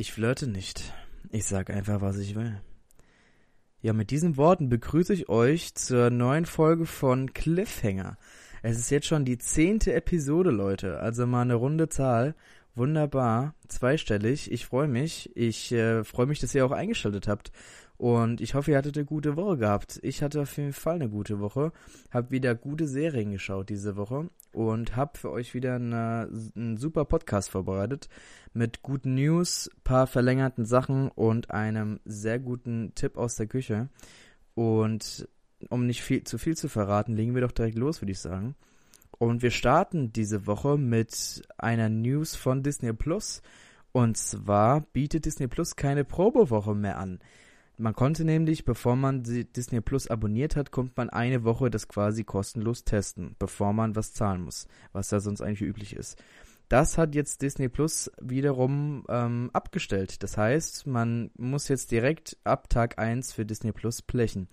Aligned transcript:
Ich 0.00 0.12
flirte 0.12 0.46
nicht. 0.46 0.94
Ich 1.32 1.46
sag 1.46 1.70
einfach, 1.70 2.00
was 2.00 2.18
ich 2.18 2.36
will. 2.36 2.60
Ja, 3.80 3.92
mit 3.92 4.12
diesen 4.12 4.36
Worten 4.36 4.68
begrüße 4.68 5.12
ich 5.12 5.28
euch 5.28 5.74
zur 5.74 6.10
neuen 6.10 6.46
Folge 6.46 6.86
von 6.86 7.32
Cliffhanger. 7.32 8.16
Es 8.62 8.78
ist 8.78 8.90
jetzt 8.90 9.08
schon 9.08 9.24
die 9.24 9.38
zehnte 9.38 9.92
Episode, 9.94 10.50
Leute. 10.50 11.00
Also 11.00 11.26
mal 11.26 11.42
eine 11.42 11.56
runde 11.56 11.88
Zahl. 11.88 12.36
Wunderbar. 12.78 13.56
Zweistellig. 13.66 14.52
Ich 14.52 14.66
freue 14.66 14.86
mich. 14.86 15.36
Ich 15.36 15.72
äh, 15.72 16.04
freue 16.04 16.26
mich, 16.26 16.38
dass 16.38 16.54
ihr 16.54 16.64
auch 16.64 16.70
eingeschaltet 16.70 17.26
habt. 17.26 17.50
Und 17.96 18.40
ich 18.40 18.54
hoffe, 18.54 18.70
ihr 18.70 18.78
hattet 18.78 18.96
eine 18.96 19.04
gute 19.04 19.34
Woche 19.34 19.56
gehabt. 19.56 19.98
Ich 20.04 20.22
hatte 20.22 20.42
auf 20.42 20.56
jeden 20.56 20.72
Fall 20.72 20.94
eine 20.94 21.08
gute 21.08 21.40
Woche. 21.40 21.72
Hab 22.12 22.30
wieder 22.30 22.54
gute 22.54 22.86
Serien 22.86 23.32
geschaut 23.32 23.68
diese 23.68 23.96
Woche 23.96 24.30
und 24.52 24.94
hab 24.94 25.16
für 25.16 25.32
euch 25.32 25.54
wieder 25.54 25.74
eine, 25.74 26.30
einen 26.54 26.76
super 26.76 27.04
Podcast 27.04 27.50
vorbereitet 27.50 28.08
mit 28.52 28.82
guten 28.82 29.16
News, 29.16 29.68
paar 29.82 30.06
verlängerten 30.06 30.64
Sachen 30.64 31.08
und 31.08 31.50
einem 31.50 31.98
sehr 32.04 32.38
guten 32.38 32.92
Tipp 32.94 33.16
aus 33.16 33.34
der 33.34 33.48
Küche. 33.48 33.88
Und 34.54 35.28
um 35.68 35.84
nicht 35.84 36.02
viel, 36.02 36.22
zu 36.22 36.38
viel 36.38 36.56
zu 36.56 36.68
verraten, 36.68 37.16
legen 37.16 37.34
wir 37.34 37.42
doch 37.42 37.50
direkt 37.50 37.76
los, 37.76 38.00
würde 38.00 38.12
ich 38.12 38.20
sagen. 38.20 38.54
Und 39.18 39.42
wir 39.42 39.50
starten 39.50 40.12
diese 40.12 40.46
Woche 40.46 40.78
mit 40.78 41.42
einer 41.58 41.88
News 41.88 42.36
von 42.36 42.62
Disney 42.62 42.92
Plus. 42.92 43.42
Und 43.92 44.16
zwar 44.16 44.80
bietet 44.80 45.24
Disney 45.24 45.48
Plus 45.48 45.74
keine 45.74 46.04
Probewoche 46.04 46.74
mehr 46.74 46.98
an. 46.98 47.18
Man 47.80 47.94
konnte 47.94 48.24
nämlich, 48.24 48.64
bevor 48.64 48.96
man 48.96 49.22
Disney 49.22 49.80
Plus 49.80 50.08
abonniert 50.08 50.56
hat, 50.56 50.72
kommt 50.72 50.96
man 50.96 51.10
eine 51.10 51.44
Woche 51.44 51.70
das 51.70 51.86
quasi 51.86 52.24
kostenlos 52.24 52.84
testen, 52.84 53.36
bevor 53.38 53.72
man 53.72 53.94
was 53.94 54.12
zahlen 54.12 54.42
muss, 54.42 54.66
was 54.92 55.08
da 55.08 55.20
sonst 55.20 55.40
eigentlich 55.40 55.62
üblich 55.62 55.94
ist. 55.94 56.20
Das 56.68 56.98
hat 56.98 57.14
jetzt 57.14 57.40
Disney 57.40 57.68
Plus 57.68 58.10
wiederum 58.20 59.04
ähm, 59.08 59.50
abgestellt. 59.52 60.22
Das 60.22 60.36
heißt, 60.36 60.86
man 60.86 61.30
muss 61.38 61.68
jetzt 61.68 61.90
direkt 61.90 62.36
ab 62.44 62.68
Tag 62.68 62.98
1 62.98 63.32
für 63.32 63.46
Disney 63.46 63.72
Plus 63.72 64.02
blechen. 64.02 64.48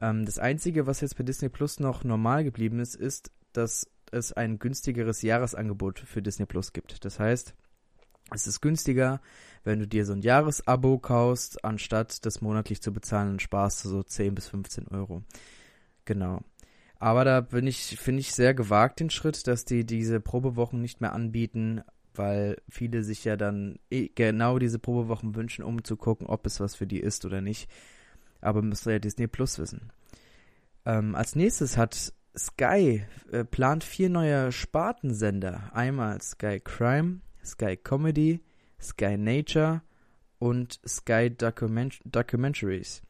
Ähm, 0.00 0.24
das 0.26 0.38
Einzige, 0.38 0.86
was 0.86 1.00
jetzt 1.00 1.16
bei 1.16 1.24
Disney 1.24 1.48
Plus 1.48 1.80
noch 1.80 2.04
normal 2.04 2.44
geblieben 2.44 2.78
ist, 2.78 2.94
ist, 2.94 3.32
dass 3.52 3.86
es 4.12 4.32
ein 4.32 4.58
günstigeres 4.58 5.22
Jahresangebot 5.22 6.00
für 6.00 6.22
Disney 6.22 6.46
Plus 6.46 6.72
gibt. 6.72 7.04
Das 7.04 7.18
heißt, 7.18 7.54
es 8.32 8.46
ist 8.46 8.60
günstiger, 8.60 9.20
wenn 9.64 9.78
du 9.78 9.86
dir 9.86 10.06
so 10.06 10.12
ein 10.12 10.22
Jahresabo 10.22 10.98
kaufst, 10.98 11.64
anstatt 11.64 12.24
das 12.24 12.40
monatlich 12.40 12.80
zu 12.80 12.92
bezahlen, 12.92 13.28
dann 13.28 13.40
sparst 13.40 13.84
du 13.84 13.88
so 13.88 14.02
10 14.02 14.34
bis 14.34 14.48
15 14.48 14.88
Euro. 14.88 15.22
Genau. 16.04 16.42
Aber 16.98 17.24
da 17.24 17.40
bin 17.40 17.66
ich, 17.66 17.98
finde 17.98 18.20
ich 18.20 18.34
sehr 18.34 18.54
gewagt 18.54 19.00
den 19.00 19.10
Schritt, 19.10 19.46
dass 19.46 19.64
die 19.64 19.84
diese 19.84 20.20
Probewochen 20.20 20.80
nicht 20.80 21.00
mehr 21.00 21.12
anbieten, 21.12 21.82
weil 22.14 22.58
viele 22.68 23.02
sich 23.02 23.24
ja 23.24 23.36
dann 23.36 23.78
eh 23.90 24.10
genau 24.14 24.58
diese 24.58 24.78
Probewochen 24.78 25.34
wünschen, 25.34 25.64
um 25.64 25.82
zu 25.82 25.96
gucken, 25.96 26.26
ob 26.26 26.46
es 26.46 26.60
was 26.60 26.74
für 26.74 26.86
die 26.86 27.00
ist 27.00 27.24
oder 27.24 27.40
nicht. 27.40 27.70
Aber 28.40 28.62
müsste 28.62 28.92
ja 28.92 28.98
Disney 28.98 29.26
Plus 29.26 29.58
wissen. 29.58 29.92
Ähm, 30.84 31.14
als 31.14 31.36
nächstes 31.36 31.76
hat 31.76 32.12
Sky 32.36 33.04
äh, 33.32 33.44
plant 33.44 33.84
vier 33.84 34.08
neue 34.08 34.52
Spartensender. 34.52 35.70
Einmal 35.74 36.20
Sky 36.22 36.60
Crime, 36.60 37.20
Sky 37.44 37.76
Comedy, 37.76 38.40
Sky 38.80 39.16
Nature 39.16 39.82
und 40.38 40.80
Sky 40.86 41.30
Document 41.30 42.00
Documentaries. 42.04 43.02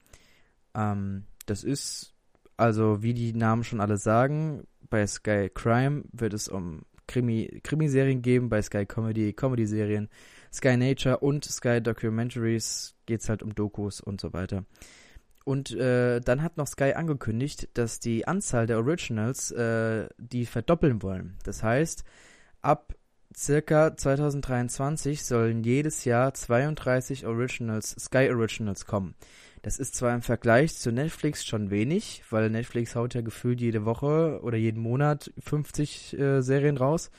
Ähm, 0.74 1.24
das 1.46 1.64
ist, 1.64 2.14
also 2.56 3.02
wie 3.02 3.14
die 3.14 3.32
Namen 3.32 3.64
schon 3.64 3.80
alle 3.80 3.96
sagen, 3.96 4.66
bei 4.88 5.06
Sky 5.06 5.50
Crime 5.52 6.04
wird 6.12 6.34
es 6.34 6.48
um 6.48 6.82
Krimi, 7.06 7.60
Krimiserien 7.62 8.22
geben, 8.22 8.48
bei 8.48 8.62
Sky 8.62 8.86
Comedy 8.86 9.32
Comedy-Serien, 9.32 10.08
Sky 10.52 10.76
Nature 10.76 11.18
und 11.18 11.44
Sky 11.44 11.80
Documentaries 11.80 12.94
geht 13.06 13.20
es 13.20 13.28
halt 13.28 13.42
um 13.42 13.54
Dokus 13.54 14.00
und 14.00 14.20
so 14.20 14.32
weiter. 14.32 14.64
Und 15.44 15.72
äh, 15.72 16.20
dann 16.20 16.42
hat 16.42 16.56
noch 16.56 16.66
Sky 16.66 16.92
angekündigt, 16.94 17.68
dass 17.74 17.98
die 17.98 18.26
Anzahl 18.28 18.66
der 18.66 18.78
Originals 18.78 19.50
äh, 19.50 20.08
die 20.18 20.46
verdoppeln 20.46 21.02
wollen. 21.02 21.38
Das 21.44 21.62
heißt, 21.62 22.04
ab 22.62 22.94
circa 23.36 23.96
2023 23.96 25.24
sollen 25.24 25.62
jedes 25.62 26.04
Jahr 26.04 26.34
32 26.34 27.26
Originals, 27.26 27.96
Sky 27.98 28.28
Originals 28.30 28.86
kommen. 28.86 29.14
Das 29.62 29.78
ist 29.78 29.94
zwar 29.94 30.14
im 30.14 30.22
Vergleich 30.22 30.74
zu 30.76 30.90
Netflix 30.90 31.44
schon 31.44 31.70
wenig, 31.70 32.22
weil 32.30 32.48
Netflix 32.48 32.96
haut 32.96 33.14
ja 33.14 33.20
gefühlt 33.20 33.60
jede 33.60 33.84
Woche 33.84 34.40
oder 34.42 34.56
jeden 34.56 34.82
Monat 34.82 35.32
50 35.38 36.18
äh, 36.18 36.40
Serien 36.42 36.78
raus, 36.78 37.10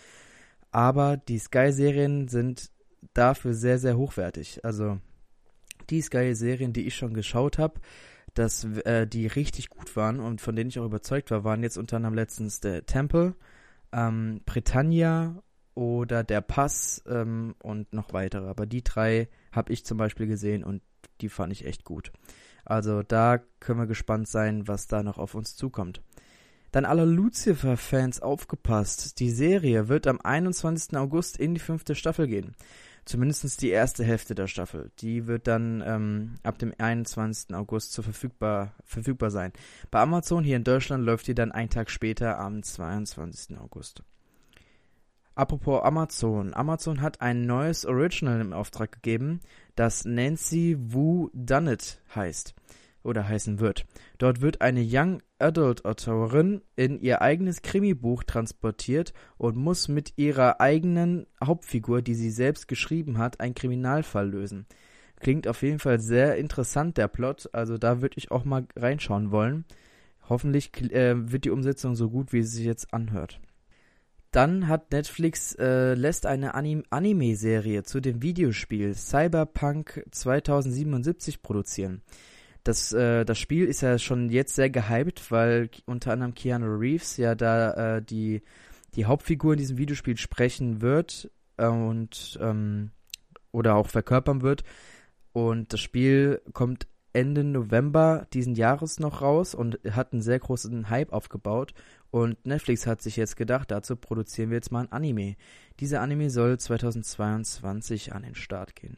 aber 0.72 1.18
die 1.18 1.38
Sky-Serien 1.38 2.28
sind 2.28 2.72
dafür 3.14 3.54
sehr, 3.54 3.78
sehr 3.78 3.98
hochwertig. 3.98 4.66
Also 4.66 5.00
die 5.90 6.02
Sky-Serien, 6.02 6.74
die 6.74 6.88
ich 6.88 6.96
schon 6.96 7.14
geschaut 7.14 7.58
habe, 7.60 7.80
dass 8.34 8.64
äh, 8.64 9.08
die 9.08 9.28
richtig 9.28 9.70
gut 9.70 9.96
waren 9.96 10.20
und 10.20 10.42
von 10.42 10.56
denen 10.56 10.70
ich 10.70 10.80
auch 10.80 10.86
überzeugt 10.86 11.32
war, 11.32 11.44
waren 11.44 11.64
jetzt 11.64 11.78
unter 11.78 11.98
anderem 11.98 12.16
letztens 12.16 12.60
der 12.60 12.86
Temple, 12.86 13.36
ähm, 13.92 14.42
Britannia 14.46 15.42
oder 15.74 16.24
der 16.24 16.42
Pass 16.42 17.04
ähm, 17.08 17.56
und 17.60 17.94
noch 17.94 18.14
weitere. 18.14 18.48
Aber 18.48 18.66
die 18.66 18.84
drei 18.84 19.30
habe 19.52 19.74
ich 19.74 19.86
zum 19.86 19.98
Beispiel 19.98 20.28
gesehen 20.28 20.64
und 20.64 20.82
die 21.22 21.30
fand 21.30 21.52
ich 21.52 21.66
echt 21.66 21.84
gut. 21.84 22.12
Also 22.66 23.04
da 23.04 23.40
können 23.60 23.80
wir 23.80 23.88
gespannt 23.88 24.28
sein, 24.28 24.68
was 24.68 24.88
da 24.88 25.04
noch 25.04 25.18
auf 25.18 25.36
uns 25.36 25.56
zukommt. 25.56 26.02
Dann 26.72 26.86
alle 26.86 27.06
Lucifer-Fans 27.06 28.22
aufgepasst. 28.22 29.20
Die 29.20 29.30
Serie 29.30 29.90
wird 29.90 30.08
am 30.08 30.22
21. 30.22 30.96
August 30.96 31.38
in 31.38 31.54
die 31.54 31.60
fünfte 31.60 31.96
Staffel 31.96 32.28
gehen. 32.28 32.56
Zumindest 33.06 33.62
die 33.62 33.70
erste 33.70 34.04
Hälfte 34.04 34.36
der 34.36 34.48
Staffel. 34.48 34.92
Die 35.00 35.26
wird 35.26 35.48
dann 35.48 35.84
ähm, 35.86 36.36
ab 36.44 36.60
dem 36.60 36.74
21. 36.78 37.56
August 37.56 37.94
zu 37.94 38.04
verfügbar, 38.04 38.74
verfügbar 38.86 39.32
sein. 39.32 39.52
Bei 39.90 40.02
Amazon 40.02 40.44
hier 40.44 40.58
in 40.58 40.64
Deutschland 40.64 41.04
läuft 41.04 41.28
die 41.28 41.36
dann 41.36 41.52
einen 41.52 41.70
Tag 41.70 41.90
später 41.90 42.38
am 42.40 42.62
22. 42.62 43.58
August. 43.58 44.04
Apropos 45.34 45.82
Amazon. 45.84 46.54
Amazon 46.54 47.02
hat 47.02 47.22
ein 47.22 47.46
neues 47.46 47.86
Original 47.86 48.42
im 48.42 48.54
Auftrag 48.54 48.92
gegeben, 48.92 49.40
das 49.76 50.06
Nancy 50.06 50.78
Wu 50.78 51.30
Dunnett 51.34 52.02
heißt 52.14 52.54
oder 53.02 53.28
heißen 53.28 53.60
wird. 53.60 53.86
Dort 54.22 54.42
wird 54.42 54.62
eine 54.62 54.86
Young 54.88 55.24
Adult 55.40 55.84
Autorin 55.84 56.62
in 56.76 57.02
ihr 57.02 57.24
eigenes 57.24 57.64
Krimibuch 57.64 58.24
transportiert 58.24 59.14
und 59.40 59.56
muss 59.56 59.88
mit 59.88 60.14
ihrer 60.16 60.62
eigenen 60.62 61.26
Hauptfigur, 61.44 62.04
die 62.04 62.14
sie 62.14 62.30
selbst 62.30 62.68
geschrieben 62.68 63.18
hat, 63.18 63.40
einen 63.40 63.56
Kriminalfall 63.56 64.30
lösen. 64.30 64.68
Klingt 65.20 65.48
auf 65.48 65.64
jeden 65.64 65.80
Fall 65.80 66.00
sehr 66.00 66.38
interessant, 66.38 66.98
der 66.98 67.08
Plot. 67.08 67.50
Also 67.52 67.80
da 67.80 68.04
würde 68.04 68.16
ich 68.20 68.30
auch 68.30 68.46
mal 68.46 68.68
reinschauen 68.76 69.32
wollen. 69.32 69.66
Hoffentlich 70.30 70.72
äh, 70.92 71.32
wird 71.32 71.46
die 71.46 71.50
Umsetzung 71.50 71.96
so 71.96 72.12
gut, 72.12 72.32
wie 72.32 72.44
sie 72.44 72.58
sich 72.58 72.66
jetzt 72.68 72.94
anhört. 72.94 73.42
Dann 74.30 74.68
hat 74.68 74.92
Netflix 74.92 75.56
äh, 75.56 75.96
lässt 75.96 76.28
eine 76.28 76.54
Anim 76.54 76.84
Anime-Serie 76.92 77.82
zu 77.82 78.00
dem 78.00 78.22
Videospiel 78.22 78.94
Cyberpunk 78.94 80.06
2077 80.12 81.42
produzieren. 81.42 82.04
Das, 82.64 82.94
äh, 82.94 83.26
das 83.26 83.40
Spiel 83.40 83.66
ist 83.66 83.82
ja 83.82 83.98
schon 83.98 84.30
jetzt 84.30 84.56
sehr 84.56 84.70
gehypt, 84.70 85.32
weil 85.32 85.70
unter 85.86 86.12
anderem 86.14 86.34
Keanu 86.34 86.68
Reeves 86.68 87.18
ja 87.18 87.36
da 87.36 87.98
äh, 87.98 88.02
die, 88.02 88.44
die 88.96 89.06
Hauptfigur 89.06 89.54
in 89.54 89.60
diesem 89.60 89.78
Videospiel 89.78 90.18
sprechen 90.18 90.82
wird 90.82 91.32
äh, 91.58 91.68
und 91.68 92.38
ähm, 92.42 92.92
oder 93.52 93.76
auch 93.76 93.88
verkörpern 93.88 94.42
wird. 94.42 94.64
Und 95.34 95.74
das 95.74 95.80
Spiel 95.80 96.42
kommt 96.54 96.88
Ende 97.14 97.44
November 97.44 98.28
diesen 98.34 98.56
Jahres 98.56 99.00
noch 99.00 99.22
raus 99.22 99.54
und 99.54 99.80
hat 99.90 100.14
einen 100.14 100.22
sehr 100.22 100.40
großen 100.40 100.90
Hype 100.90 101.12
aufgebaut. 101.12 101.74
Und 102.10 102.46
Netflix 102.46 102.88
hat 102.88 103.02
sich 103.02 103.18
jetzt 103.18 103.36
gedacht, 103.36 103.72
dazu 103.72 103.96
produzieren 103.96 104.50
wir 104.50 104.58
jetzt 104.58 104.72
mal 104.72 104.82
ein 104.82 104.92
Anime. 104.92 105.36
Dieser 105.80 106.02
Anime 106.02 106.30
soll 106.30 106.60
2022 106.60 108.14
an 108.14 108.24
den 108.24 108.36
Start 108.36 108.76
gehen. 108.76 108.98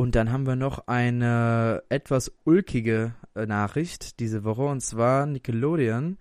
Und 0.00 0.14
dann 0.14 0.32
haben 0.32 0.46
wir 0.46 0.56
noch 0.56 0.86
eine 0.86 1.82
etwas 1.90 2.32
ulkige 2.44 3.14
äh, 3.34 3.44
Nachricht 3.44 4.18
diese 4.18 4.44
Woche 4.44 4.62
und 4.62 4.80
zwar 4.80 5.26
Nickelodeon 5.26 6.16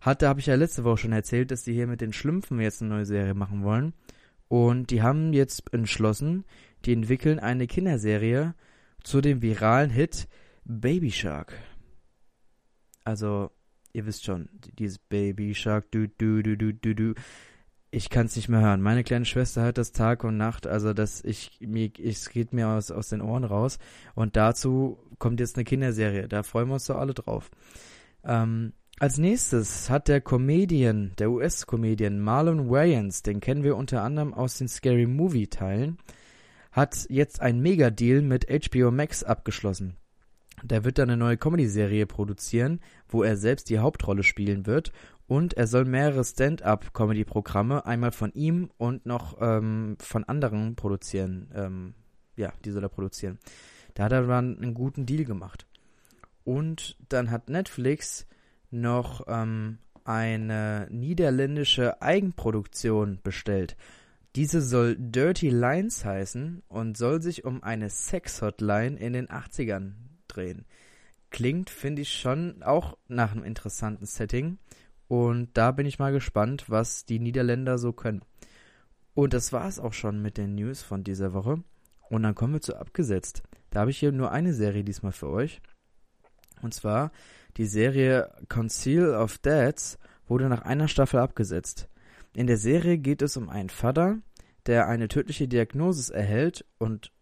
hatte, 0.00 0.28
habe 0.28 0.38
ich 0.38 0.46
ja 0.46 0.54
letzte 0.54 0.84
Woche 0.84 0.98
schon 0.98 1.12
erzählt, 1.12 1.50
dass 1.50 1.64
die 1.64 1.72
hier 1.72 1.88
mit 1.88 2.00
den 2.00 2.12
Schlümpfen 2.12 2.60
jetzt 2.60 2.80
eine 2.80 2.94
neue 2.94 3.06
Serie 3.06 3.34
machen 3.34 3.64
wollen. 3.64 3.92
Und 4.46 4.92
die 4.92 5.02
haben 5.02 5.32
jetzt 5.32 5.74
entschlossen, 5.74 6.44
die 6.84 6.92
entwickeln 6.92 7.40
eine 7.40 7.66
Kinderserie 7.66 8.54
zu 9.02 9.20
dem 9.20 9.42
viralen 9.42 9.90
Hit 9.90 10.28
Baby 10.64 11.10
Shark. 11.10 11.54
Also 13.02 13.50
ihr 13.92 14.06
wisst 14.06 14.26
schon, 14.26 14.48
dieses 14.78 15.00
Baby 15.00 15.56
Shark, 15.56 15.90
du, 15.90 16.06
du, 16.06 16.40
du, 16.44 16.56
du, 16.56 16.72
du, 16.72 16.94
du. 16.94 17.14
Ich 17.96 18.10
kann 18.10 18.26
es 18.26 18.34
nicht 18.34 18.48
mehr 18.48 18.60
hören. 18.60 18.80
Meine 18.80 19.04
kleine 19.04 19.24
Schwester 19.24 19.62
hört 19.62 19.78
das 19.78 19.92
Tag 19.92 20.24
und 20.24 20.36
Nacht, 20.36 20.66
also 20.66 20.92
dass 20.92 21.22
ich 21.22 21.60
mir, 21.60 21.92
es 22.02 22.28
geht 22.28 22.52
mir 22.52 22.66
aus, 22.66 22.90
aus 22.90 23.10
den 23.10 23.20
Ohren 23.20 23.44
raus. 23.44 23.78
Und 24.16 24.34
dazu 24.34 24.98
kommt 25.20 25.38
jetzt 25.38 25.54
eine 25.54 25.62
Kinderserie. 25.62 26.26
Da 26.26 26.42
freuen 26.42 26.66
wir 26.66 26.74
uns 26.74 26.86
doch 26.86 26.96
alle 26.96 27.14
drauf. 27.14 27.52
Ähm, 28.24 28.72
als 28.98 29.18
nächstes 29.18 29.90
hat 29.90 30.08
der 30.08 30.20
Comedian, 30.20 31.12
der 31.20 31.30
US-Comedian 31.30 32.18
Marlon 32.18 32.68
Wayans, 32.68 33.22
den 33.22 33.38
kennen 33.38 33.62
wir 33.62 33.76
unter 33.76 34.02
anderem 34.02 34.34
aus 34.34 34.58
den 34.58 34.66
Scary 34.66 35.06
Movie-Teilen, 35.06 35.98
hat 36.72 37.06
jetzt 37.08 37.40
einen 37.40 37.60
Mega-Deal 37.60 38.22
mit 38.22 38.48
HBO 38.50 38.90
Max 38.90 39.22
abgeschlossen. 39.22 39.94
Der 40.64 40.84
wird 40.84 40.98
dann 40.98 41.10
eine 41.10 41.16
neue 41.16 41.36
Comedy-Serie 41.36 42.06
produzieren, 42.06 42.80
wo 43.08 43.22
er 43.22 43.36
selbst 43.36 43.70
die 43.70 43.78
Hauptrolle 43.78 44.24
spielen 44.24 44.66
wird 44.66 44.90
und 45.26 45.54
er 45.54 45.66
soll 45.66 45.84
mehrere 45.84 46.24
Stand-up-Comedy-Programme 46.24 47.86
einmal 47.86 48.12
von 48.12 48.32
ihm 48.32 48.70
und 48.76 49.06
noch 49.06 49.38
ähm, 49.40 49.96
von 50.00 50.24
anderen 50.24 50.76
produzieren. 50.76 51.50
Ähm, 51.54 51.94
ja, 52.36 52.52
die 52.64 52.70
soll 52.70 52.82
er 52.82 52.88
produzieren. 52.88 53.38
Da 53.94 54.04
hat 54.04 54.12
er 54.12 54.26
dann 54.26 54.58
einen 54.58 54.74
guten 54.74 55.06
Deal 55.06 55.24
gemacht. 55.24 55.66
Und 56.44 56.96
dann 57.08 57.30
hat 57.30 57.48
Netflix 57.48 58.26
noch 58.70 59.24
ähm, 59.28 59.78
eine 60.04 60.86
niederländische 60.90 62.02
Eigenproduktion 62.02 63.20
bestellt. 63.22 63.76
Diese 64.36 64.60
soll 64.60 64.96
Dirty 64.98 65.48
Lines 65.48 66.04
heißen 66.04 66.62
und 66.68 66.98
soll 66.98 67.22
sich 67.22 67.44
um 67.44 67.62
eine 67.62 67.88
Sex-Hotline 67.88 68.98
in 68.98 69.12
den 69.12 69.28
80ern 69.28 69.92
drehen. 70.28 70.66
Klingt, 71.30 71.70
finde 71.70 72.02
ich, 72.02 72.12
schon 72.12 72.62
auch 72.62 72.98
nach 73.08 73.32
einem 73.32 73.44
interessanten 73.44 74.06
Setting. 74.06 74.58
Und 75.14 75.50
da 75.54 75.70
bin 75.70 75.86
ich 75.86 76.00
mal 76.00 76.10
gespannt, 76.10 76.64
was 76.66 77.04
die 77.04 77.20
Niederländer 77.20 77.78
so 77.78 77.92
können. 77.92 78.22
Und 79.14 79.32
das 79.32 79.52
war 79.52 79.68
es 79.68 79.78
auch 79.78 79.92
schon 79.92 80.20
mit 80.20 80.38
den 80.38 80.56
News 80.56 80.82
von 80.82 81.04
dieser 81.04 81.32
Woche. 81.32 81.62
Und 82.10 82.24
dann 82.24 82.34
kommen 82.34 82.54
wir 82.54 82.60
zu 82.60 82.76
abgesetzt. 82.76 83.44
Da 83.70 83.78
habe 83.78 83.92
ich 83.92 83.98
hier 83.98 84.10
nur 84.10 84.32
eine 84.32 84.52
Serie 84.52 84.82
diesmal 84.82 85.12
für 85.12 85.28
euch. 85.28 85.62
Und 86.62 86.74
zwar 86.74 87.12
die 87.58 87.66
Serie 87.66 88.28
Conceal 88.48 89.14
of 89.14 89.38
Dads 89.38 90.00
wurde 90.26 90.48
nach 90.48 90.62
einer 90.62 90.88
Staffel 90.88 91.20
abgesetzt. 91.20 91.88
In 92.34 92.48
der 92.48 92.56
Serie 92.56 92.98
geht 92.98 93.22
es 93.22 93.36
um 93.36 93.48
einen 93.48 93.70
Vater, 93.70 94.18
der 94.66 94.88
eine 94.88 95.06
tödliche 95.06 95.46
Diagnose 95.46 96.12
erhält 96.12 96.64
und 96.78 97.12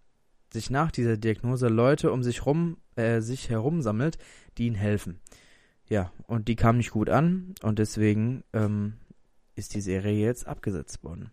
sich 0.51 0.71
nach 0.71 0.93
dieser 0.93 1.19
Diagnose 1.19 1.69
Leute 1.69 2.11
um 2.11 2.23
sich 2.23 2.47
rum, 2.47 2.79
äh, 2.97 3.21
sich 3.21 3.51
herum 3.51 3.83
sammelt, 3.83 4.17
die 4.57 4.67
ihm 4.69 4.77
helfen. 4.77 5.21
Ja, 5.93 6.11
und 6.27 6.49
die 6.49 6.57
kam 6.57 6.79
nicht 6.79 6.91
gut 6.91 7.11
an 7.11 7.55
und 7.61 7.79
deswegen 7.79 8.45
ähm, 8.55 8.95
ist 9.57 9.75
die 9.75 9.83
Serie 9.83 10.25
jetzt 10.25 10.47
abgesetzt 10.47 11.05
worden. 11.05 11.31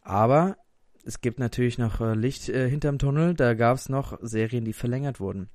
Aber 0.00 0.56
es 1.04 1.20
gibt 1.20 1.38
natürlich 1.38 1.76
noch 1.76 2.00
äh, 2.00 2.14
Licht 2.14 2.48
äh, 2.48 2.66
hinterm 2.70 2.98
Tunnel, 2.98 3.34
da 3.34 3.52
gab 3.52 3.76
es 3.76 3.90
noch 3.90 4.18
Serien, 4.22 4.64
die 4.64 4.72
verlängert 4.72 5.20
wurden. 5.20 5.50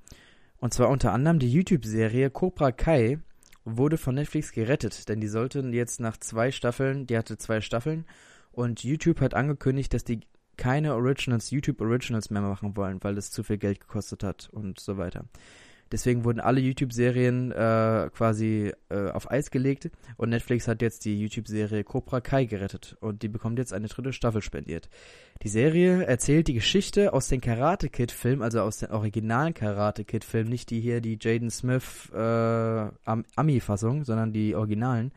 Und 0.58 0.76
zwar 0.76 0.90
unter 0.90 1.12
anderem 1.12 1.40
die 1.40 1.52
YouTube-Serie 1.52 2.30
Cobra 2.30 2.72
Kai 2.72 3.18
wurde 3.66 3.98
von 3.98 4.14
Netflix 4.14 4.52
gerettet, 4.52 5.10
denn 5.10 5.20
die 5.20 5.28
sollten 5.28 5.74
jetzt 5.74 6.00
nach 6.00 6.18
zwei 6.18 6.52
Staffeln, 6.52 7.08
die 7.08 7.18
hatte 7.18 7.40
zwei 7.40 7.62
Staffeln, 7.62 8.06
und 8.52 8.84
YouTube 8.84 9.22
hat 9.22 9.34
angekündigt, 9.34 9.92
dass 9.96 10.04
die 10.04 10.20
keine 10.56 10.94
Originals, 10.94 11.50
YouTube 11.50 11.82
Originals 11.82 12.30
mehr 12.30 12.44
machen 12.44 12.78
wollen, 12.78 13.04
weil 13.04 13.18
es 13.18 13.32
zu 13.32 13.42
viel 13.42 13.58
Geld 13.58 13.80
gekostet 13.80 14.24
hat 14.24 14.50
und 14.52 14.80
so 14.80 15.00
weiter. 15.00 15.26
Deswegen 15.92 16.26
wurden 16.26 16.40
alle 16.40 16.60
YouTube-Serien 16.60 17.52
äh, 17.52 18.10
quasi 18.14 18.74
äh, 18.90 19.10
auf 19.12 19.32
Eis 19.32 19.52
gelegt 19.52 19.90
und 20.18 20.30
Netflix 20.30 20.68
hat 20.68 20.82
jetzt 20.82 21.06
die 21.06 21.20
YouTube-Serie 21.20 21.84
Cobra 21.84 22.22
Kai 22.22 22.46
gerettet 22.46 22.98
und 23.00 23.24
die 23.24 23.30
bekommt 23.30 23.60
jetzt 23.60 23.74
eine 23.74 23.88
dritte 23.88 24.14
Staffel 24.14 24.42
spendiert. 24.42 24.90
Die 25.44 25.50
Serie 25.50 26.04
erzählt 26.04 26.48
die 26.48 26.54
Geschichte 26.54 27.14
aus 27.14 27.28
den 27.28 27.42
Karate 27.42 27.90
Kid-Filmen, 27.90 28.42
also 28.42 28.62
aus 28.62 28.80
den 28.80 28.92
originalen 28.92 29.54
Karate 29.54 30.04
Kid-Filmen, 30.04 30.50
nicht 30.50 30.70
die 30.70 30.82
hier, 30.82 31.00
die 31.00 31.18
Jaden 31.22 31.50
Smith 31.50 32.10
äh, 32.14 32.18
Ami-Fassung, 32.18 34.04
sondern 34.04 34.34
die 34.34 34.56
originalen. 34.56 35.12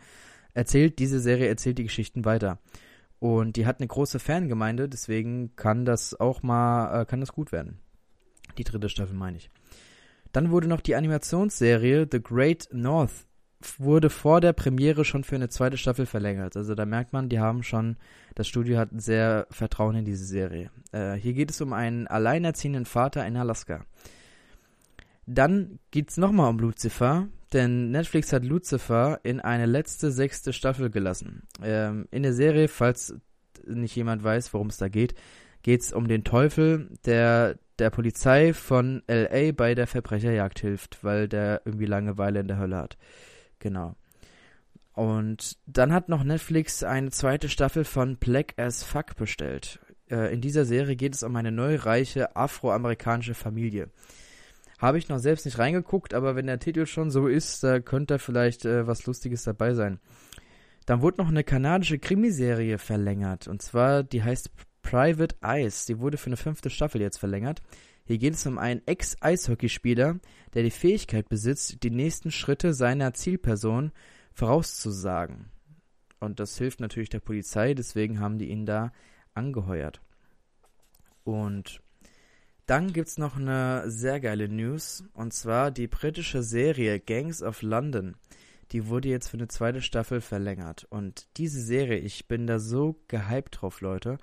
Erzählt, 0.55 0.99
diese 0.99 1.21
Serie 1.21 1.49
erzählt 1.49 1.79
die 1.79 1.85
Geschichten 1.85 2.25
weiter. 2.25 2.59
Und 3.19 3.57
die 3.57 3.67
hat 3.67 3.81
eine 3.81 3.87
große 3.87 4.19
Fangemeinde, 4.19 4.89
deswegen 4.89 5.55
kann 5.55 5.85
das 5.85 6.19
auch 6.19 6.43
mal, 6.43 7.03
äh, 7.03 7.05
kann 7.05 7.21
das 7.21 7.33
gut 7.33 7.53
werden. 7.53 7.79
Die 8.57 8.65
dritte 8.65 8.89
Staffel 8.89 9.15
meine 9.15 9.37
ich. 9.37 9.51
Dann 10.33 10.51
wurde 10.51 10.69
noch 10.69 10.81
die 10.81 10.95
Animationsserie 10.95 12.09
The 12.11 12.23
Great 12.23 12.69
North 12.73 13.27
wurde 13.79 14.11
vor 14.11 14.41
der 14.41 14.53
Premiere 14.53 15.05
schon 15.05 15.25
für 15.25 15.35
eine 15.35 15.49
zweite 15.49 15.77
Staffel 15.77 16.07
verlängert. 16.07 16.57
Also 16.57 16.75
da 16.75 16.87
merkt 16.87 17.13
man, 17.13 17.29
die 17.29 17.41
haben 17.41 17.63
schon, 17.63 17.97
das 18.35 18.49
Studio 18.49 18.79
hat 18.79 18.89
sehr 18.95 19.47
Vertrauen 19.51 19.97
in 19.97 20.05
diese 20.05 20.25
Serie. 20.25 20.71
Äh, 20.93 21.15
hier 21.15 21.35
geht 21.35 21.51
es 21.51 21.61
um 21.61 21.73
einen 21.73 22.07
alleinerziehenden 22.07 22.87
Vater 22.87 23.27
in 23.27 23.37
Alaska. 23.37 23.85
Dann 25.27 25.79
geht 25.91 26.11
es 26.11 26.17
nochmal 26.17 26.51
um 26.51 26.59
Lucifer, 26.59 27.29
denn 27.53 27.91
Netflix 27.91 28.33
hat 28.33 28.45
Lucifer 28.45 29.21
in 29.23 29.41
eine 29.41 29.67
letzte 29.67 30.11
sechste 30.11 30.53
Staffel 30.53 30.91
gelassen. 30.91 31.43
Ähm, 31.63 32.09
in 32.11 32.23
der 32.23 32.33
Serie, 32.33 32.69
falls 32.69 33.15
nicht 33.67 33.95
jemand 33.95 34.25
weiß, 34.25 34.55
worum 34.55 34.69
es 34.69 34.79
da 34.79 34.89
geht, 34.89 35.15
geht 35.63 35.83
es 35.83 35.93
um 35.93 36.09
den 36.09 36.25
Teufel, 36.25 36.89
der 37.05 37.59
der 37.81 37.91
Polizei 37.91 38.53
von 38.53 39.03
LA 39.09 39.53
bei 39.53 39.75
der 39.75 39.87
Verbrecherjagd 39.87 40.61
hilft, 40.61 41.03
weil 41.03 41.29
der 41.29 41.63
irgendwie 41.65 41.87
Langeweile 41.87 42.41
in 42.41 42.49
der 42.49 42.59
Hölle 42.59 42.77
hat. 42.77 42.99
Genau. 43.59 43.97
Und 44.93 45.57
dann 45.67 45.93
hat 45.93 46.09
noch 46.09 46.25
Netflix 46.25 46.83
eine 46.83 47.11
zweite 47.11 47.49
Staffel 47.49 47.85
von 47.85 48.17
Black 48.17 48.55
as 48.59 48.83
Fuck 48.83 49.17
bestellt. 49.17 49.81
Äh, 50.11 50.33
in 50.33 50.41
dieser 50.41 50.65
Serie 50.65 50.97
geht 50.97 51.15
es 51.15 51.23
um 51.23 51.35
eine 51.37 51.53
neureiche 51.53 52.37
afroamerikanische 52.37 53.35
Familie. 53.35 53.89
Habe 54.79 54.99
ich 54.99 55.09
noch 55.09 55.19
selbst 55.19 55.45
nicht 55.45 55.59
reingeguckt, 55.59 56.15
aber 56.15 56.37
wenn 56.37 56.47
der 56.47 56.59
Titel 56.59 56.87
schon 56.87 57.11
so 57.11 57.29
ist, 57.29 57.63
da 57.63 57.81
könnte 57.81 58.19
vielleicht 58.19 58.65
äh, 58.65 58.87
was 58.87 59.07
Lustiges 59.07 59.45
dabei 59.45 59.75
sein. 59.75 60.01
Dann 60.87 61.03
wurde 61.03 61.19
noch 61.19 61.29
eine 61.29 61.45
kanadische 61.45 61.99
Krimiserie 61.99 62.79
verlängert. 62.79 63.47
Und 63.47 63.63
zwar, 63.63 64.03
die 64.03 64.23
heißt 64.23 64.51
Private 64.91 65.37
Eyes. 65.41 65.87
Sie 65.87 66.01
wurde 66.01 66.19
für 66.19 66.27
eine 66.27 66.37
fünfte 66.37 66.69
Staffel 66.69 67.01
jetzt 67.01 67.19
verlängert. 67.19 67.63
Hier 68.07 68.19
geht 68.19 68.35
es 68.35 68.45
um 68.45 68.59
einen 68.59 68.83
Ex-Eishockeyspieler, 68.87 70.19
der 70.53 70.63
die 70.65 70.73
Fähigkeit 70.73 71.29
besitzt, 71.29 71.85
die 71.85 71.91
nächsten 71.91 72.33
Schritte 72.33 72.75
seiner 72.75 73.15
Zielperson 73.15 73.93
vorauszusagen. 74.33 75.49
Und 76.19 76.41
das 76.41 76.59
hilft 76.59 76.81
natürlich 76.81 77.09
der 77.09 77.21
Polizei, 77.21 77.75
deswegen 77.75 78.19
haben 78.19 78.39
die 78.39 78.49
ihn 78.49 78.67
da 78.67 78.93
angeheuert. 79.33 80.01
Und 81.23 81.81
dann 82.67 82.93
gibt 82.93 83.07
es 83.07 83.17
noch 83.17 83.37
eine 83.37 83.89
sehr 83.89 84.19
geile 84.19 84.49
News, 84.49 85.05
und 85.15 85.33
zwar 85.33 85.71
die 85.71 85.87
britische 85.87 86.43
Serie 86.43 86.99
Gangs 86.99 87.45
of 87.45 87.63
London. 87.63 88.17
Die 88.73 88.89
wurde 88.89 89.09
jetzt 89.09 89.29
für 89.29 89.37
eine 89.37 89.49
zweite 89.49 89.83
Staffel 89.83 90.21
verlängert. 90.21 90.85
Und 90.91 91.29
diese 91.37 91.61
Serie, 91.61 91.99
ich 91.99 92.27
bin 92.27 92.49
da 92.49 92.59
so 92.59 93.01
gehypt 93.07 93.61
drauf, 93.61 93.81
Leute. 93.81 94.19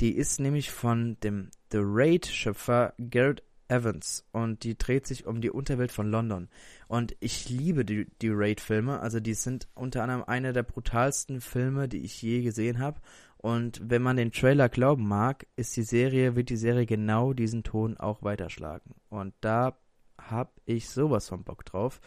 Die 0.00 0.14
ist 0.14 0.40
nämlich 0.40 0.70
von 0.70 1.18
dem 1.20 1.50
The 1.72 1.78
Raid-Schöpfer 1.80 2.94
Garrett 3.10 3.42
Evans 3.68 4.24
und 4.32 4.62
die 4.64 4.78
dreht 4.78 5.06
sich 5.06 5.26
um 5.26 5.40
die 5.40 5.50
Unterwelt 5.50 5.90
von 5.90 6.10
London. 6.10 6.48
Und 6.88 7.16
ich 7.20 7.48
liebe 7.48 7.84
die, 7.84 8.06
die 8.22 8.30
Raid-Filme, 8.30 9.00
also 9.00 9.20
die 9.20 9.34
sind 9.34 9.68
unter 9.74 10.02
anderem 10.02 10.24
eine 10.24 10.52
der 10.52 10.62
brutalsten 10.62 11.40
Filme, 11.40 11.88
die 11.88 12.02
ich 12.02 12.20
je 12.22 12.42
gesehen 12.42 12.78
habe. 12.78 13.00
Und 13.38 13.80
wenn 13.82 14.02
man 14.02 14.16
den 14.16 14.32
Trailer 14.32 14.68
glauben 14.68 15.06
mag, 15.06 15.46
ist 15.56 15.76
die 15.76 15.82
Serie, 15.82 16.36
wird 16.36 16.48
die 16.48 16.56
Serie 16.56 16.86
genau 16.86 17.32
diesen 17.32 17.62
Ton 17.62 17.96
auch 17.96 18.22
weiterschlagen. 18.22 18.94
Und 19.08 19.34
da 19.40 19.76
hab 20.18 20.52
ich 20.64 20.88
sowas 20.88 21.28
von 21.28 21.44
Bock 21.44 21.64
drauf. 21.64 22.00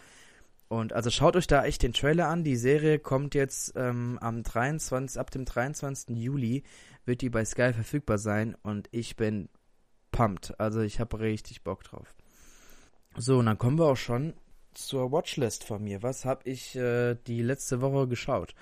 Und 0.68 0.94
also 0.94 1.10
schaut 1.10 1.36
euch 1.36 1.48
da 1.48 1.66
echt 1.66 1.82
den 1.82 1.94
Trailer 1.94 2.28
an. 2.28 2.44
Die 2.44 2.56
Serie 2.56 3.00
kommt 3.00 3.34
jetzt 3.34 3.74
ähm, 3.76 4.20
am 4.22 4.44
23, 4.44 5.20
ab 5.20 5.32
dem 5.32 5.46
23. 5.46 6.16
Juli 6.16 6.64
wird 7.10 7.22
die 7.22 7.30
bei 7.30 7.44
Sky 7.44 7.74
verfügbar 7.74 8.18
sein 8.18 8.56
und 8.64 8.88
ich 8.92 9.18
bin 9.18 9.50
pumped. 10.12 10.58
Also 10.60 10.80
ich 10.80 11.02
habe 11.02 11.20
richtig 11.20 11.64
Bock 11.64 11.84
drauf. 11.84 12.16
So, 13.18 13.40
und 13.40 13.48
dann 13.48 13.58
kommen 13.58 13.78
wir 13.78 13.88
auch 13.88 13.98
schon 13.98 14.34
zur 14.74 15.12
Watchlist 15.12 15.66
von 15.66 15.84
mir. 15.84 16.02
Was 16.04 16.24
habe 16.24 16.50
ich 16.50 16.76
äh, 16.78 17.16
die 17.28 17.42
letzte 17.42 17.82
Woche 17.82 18.08
geschaut? 18.08 18.56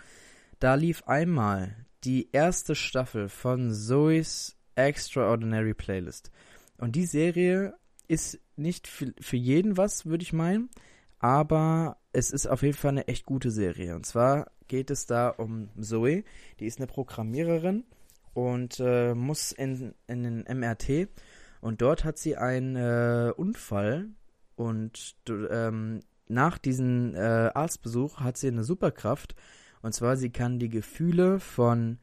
Da 0.59 0.73
lief 0.73 1.03
einmal 1.03 1.85
die 2.03 2.29
erste 2.31 2.73
Staffel 2.73 3.29
von 3.29 3.71
Zoe's 3.71 4.55
Extraordinary 4.73 5.75
Playlist. 5.75 6.31
Und 6.77 6.95
die 6.95 7.05
Serie 7.05 7.75
ist 8.07 8.39
nicht 8.55 8.87
für, 8.87 9.13
für 9.19 9.37
jeden 9.37 9.77
was, 9.77 10.07
würde 10.07 10.23
ich 10.23 10.33
meinen 10.33 10.69
aber 11.19 11.97
es 12.11 12.31
ist 12.31 12.47
auf 12.47 12.61
jeden 12.61 12.77
Fall 12.77 12.91
eine 12.91 13.07
echt 13.07 13.25
gute 13.25 13.51
Serie. 13.51 13.95
Und 13.95 14.05
zwar 14.05 14.51
geht 14.67 14.91
es 14.91 15.05
da 15.05 15.29
um 15.29 15.69
Zoe, 15.79 16.23
die 16.59 16.65
ist 16.65 16.79
eine 16.79 16.87
Programmiererin 16.87 17.85
und 18.37 18.79
äh, 18.79 19.15
muss 19.15 19.51
in, 19.51 19.95
in 20.05 20.21
den 20.21 20.59
MRT 20.59 21.09
und 21.59 21.81
dort 21.81 22.03
hat 22.03 22.19
sie 22.19 22.37
einen 22.37 22.75
äh, 22.75 23.31
Unfall 23.35 24.09
und 24.55 25.15
ähm, 25.27 26.01
nach 26.27 26.59
diesem 26.59 27.15
äh, 27.15 27.17
Arztbesuch 27.17 28.19
hat 28.19 28.37
sie 28.37 28.49
eine 28.49 28.63
Superkraft 28.63 29.33
und 29.81 29.93
zwar 29.93 30.17
sie 30.17 30.29
kann 30.29 30.59
die 30.59 30.69
Gefühle 30.69 31.39
von 31.39 31.97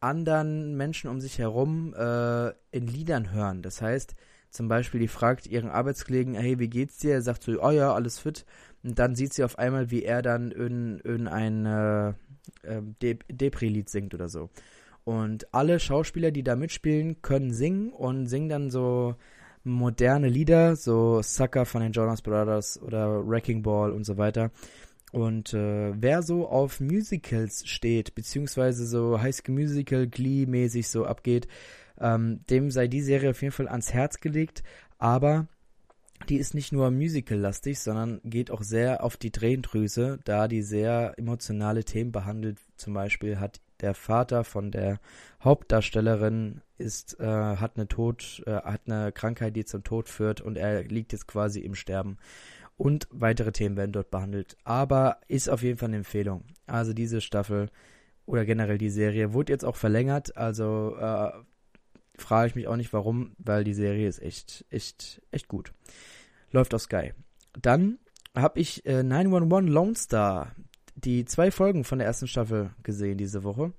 anderen 0.00 0.76
Menschen 0.76 1.08
um 1.08 1.20
sich 1.20 1.38
herum 1.38 1.94
äh, 1.94 2.48
in 2.72 2.88
Liedern 2.88 3.30
hören. 3.30 3.62
Das 3.62 3.80
heißt, 3.80 4.16
zum 4.50 4.66
Beispiel, 4.66 4.98
die 4.98 5.08
fragt 5.08 5.46
ihren 5.46 5.70
Arbeitskollegen, 5.70 6.34
hey, 6.34 6.58
wie 6.58 6.68
geht's 6.68 6.98
dir? 6.98 7.12
Er 7.12 7.22
sagt 7.22 7.44
so, 7.44 7.62
oh 7.62 7.70
ja, 7.70 7.94
alles 7.94 8.18
fit. 8.18 8.44
Und 8.82 8.98
dann 8.98 9.14
sieht 9.14 9.34
sie 9.34 9.44
auf 9.44 9.56
einmal, 9.56 9.92
wie 9.92 10.02
er 10.02 10.22
dann 10.22 10.50
in, 10.50 10.98
in 11.00 11.28
ein 11.28 11.64
äh, 11.64 12.12
ähm, 12.64 12.96
De 13.02 13.18
Depri-Lied 13.30 13.88
singt 13.88 14.14
oder 14.14 14.28
so. 14.28 14.50
Und 15.06 15.54
alle 15.54 15.78
Schauspieler, 15.78 16.32
die 16.32 16.42
da 16.42 16.56
mitspielen, 16.56 17.22
können 17.22 17.52
singen 17.52 17.92
und 17.92 18.26
singen 18.26 18.48
dann 18.48 18.70
so 18.70 19.14
moderne 19.62 20.28
Lieder, 20.28 20.74
so 20.74 21.22
Sucker 21.22 21.64
von 21.64 21.80
den 21.80 21.92
Jonas 21.92 22.22
Brothers 22.22 22.82
oder 22.82 23.24
Wrecking 23.24 23.62
Ball 23.62 23.92
und 23.92 24.02
so 24.02 24.18
weiter. 24.18 24.50
Und 25.12 25.54
äh, 25.54 25.92
wer 25.94 26.24
so 26.24 26.48
auf 26.48 26.80
Musicals 26.80 27.68
steht, 27.68 28.16
beziehungsweise 28.16 28.84
so 28.84 29.22
High 29.22 29.36
School 29.36 29.54
Musical, 29.54 30.08
Glee-mäßig 30.08 30.88
so 30.88 31.06
abgeht, 31.06 31.46
ähm, 32.00 32.40
dem 32.50 32.72
sei 32.72 32.88
die 32.88 33.00
Serie 33.00 33.30
auf 33.30 33.42
jeden 33.42 33.52
Fall 33.52 33.68
ans 33.68 33.92
Herz 33.92 34.18
gelegt. 34.18 34.64
Aber 34.98 35.46
die 36.28 36.38
ist 36.38 36.52
nicht 36.52 36.72
nur 36.72 36.90
musical-lastig, 36.90 37.78
sondern 37.78 38.20
geht 38.24 38.50
auch 38.50 38.62
sehr 38.62 39.04
auf 39.04 39.16
die 39.16 39.30
Tränendrüse, 39.30 40.18
da 40.24 40.48
die 40.48 40.62
sehr 40.62 41.14
emotionale 41.16 41.84
Themen 41.84 42.10
behandelt. 42.10 42.58
Zum 42.76 42.92
Beispiel 42.92 43.38
hat 43.38 43.60
der 43.80 43.94
Vater 43.94 44.44
von 44.44 44.70
der 44.70 45.00
Hauptdarstellerin 45.42 46.62
ist, 46.78 47.18
äh, 47.20 47.26
hat 47.26 47.76
eine 47.76 47.88
Tod, 47.88 48.42
äh, 48.46 48.52
hat 48.52 48.82
eine 48.86 49.12
Krankheit, 49.12 49.56
die 49.56 49.64
zum 49.64 49.84
Tod 49.84 50.08
führt 50.08 50.40
und 50.40 50.56
er 50.56 50.84
liegt 50.84 51.12
jetzt 51.12 51.26
quasi 51.26 51.60
im 51.60 51.74
Sterben. 51.74 52.18
Und 52.76 53.08
weitere 53.10 53.52
Themen 53.52 53.76
werden 53.76 53.92
dort 53.92 54.10
behandelt. 54.10 54.56
Aber 54.64 55.20
ist 55.28 55.48
auf 55.48 55.62
jeden 55.62 55.78
Fall 55.78 55.88
eine 55.88 55.96
Empfehlung. 55.98 56.44
Also 56.66 56.92
diese 56.92 57.22
Staffel 57.22 57.70
oder 58.26 58.44
generell 58.44 58.76
die 58.76 58.90
Serie 58.90 59.32
wurde 59.32 59.52
jetzt 59.52 59.64
auch 59.64 59.76
verlängert. 59.76 60.36
Also 60.36 60.96
äh, 60.98 61.32
frage 62.18 62.48
ich 62.48 62.54
mich 62.54 62.68
auch 62.68 62.76
nicht 62.76 62.92
warum, 62.92 63.34
weil 63.38 63.64
die 63.64 63.74
Serie 63.74 64.08
ist 64.08 64.20
echt, 64.20 64.66
echt, 64.68 65.22
echt 65.30 65.48
gut. 65.48 65.72
Läuft 66.50 66.74
auf 66.74 66.82
Sky. 66.82 67.14
Dann 67.60 67.98
habe 68.34 68.60
ich 68.60 68.84
äh, 68.84 69.02
911 69.02 69.72
Lone 69.72 69.94
Star 69.94 70.54
die 71.06 71.24
zwei 71.24 71.50
Folgen 71.50 71.84
von 71.84 71.98
der 71.98 72.06
ersten 72.06 72.26
Staffel 72.26 72.70
gesehen 72.82 73.16
diese 73.16 73.44
Woche. 73.44 73.72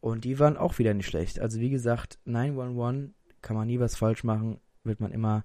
Und 0.00 0.24
die 0.24 0.38
waren 0.38 0.56
auch 0.56 0.78
wieder 0.78 0.94
nicht 0.94 1.06
schlecht. 1.06 1.38
Also 1.38 1.60
wie 1.60 1.70
gesagt, 1.70 2.18
911 2.24 3.10
kann 3.42 3.56
man 3.56 3.66
nie 3.66 3.78
was 3.78 3.96
falsch 3.96 4.24
machen, 4.24 4.58
wird 4.82 5.00
man 5.00 5.12
immer 5.12 5.44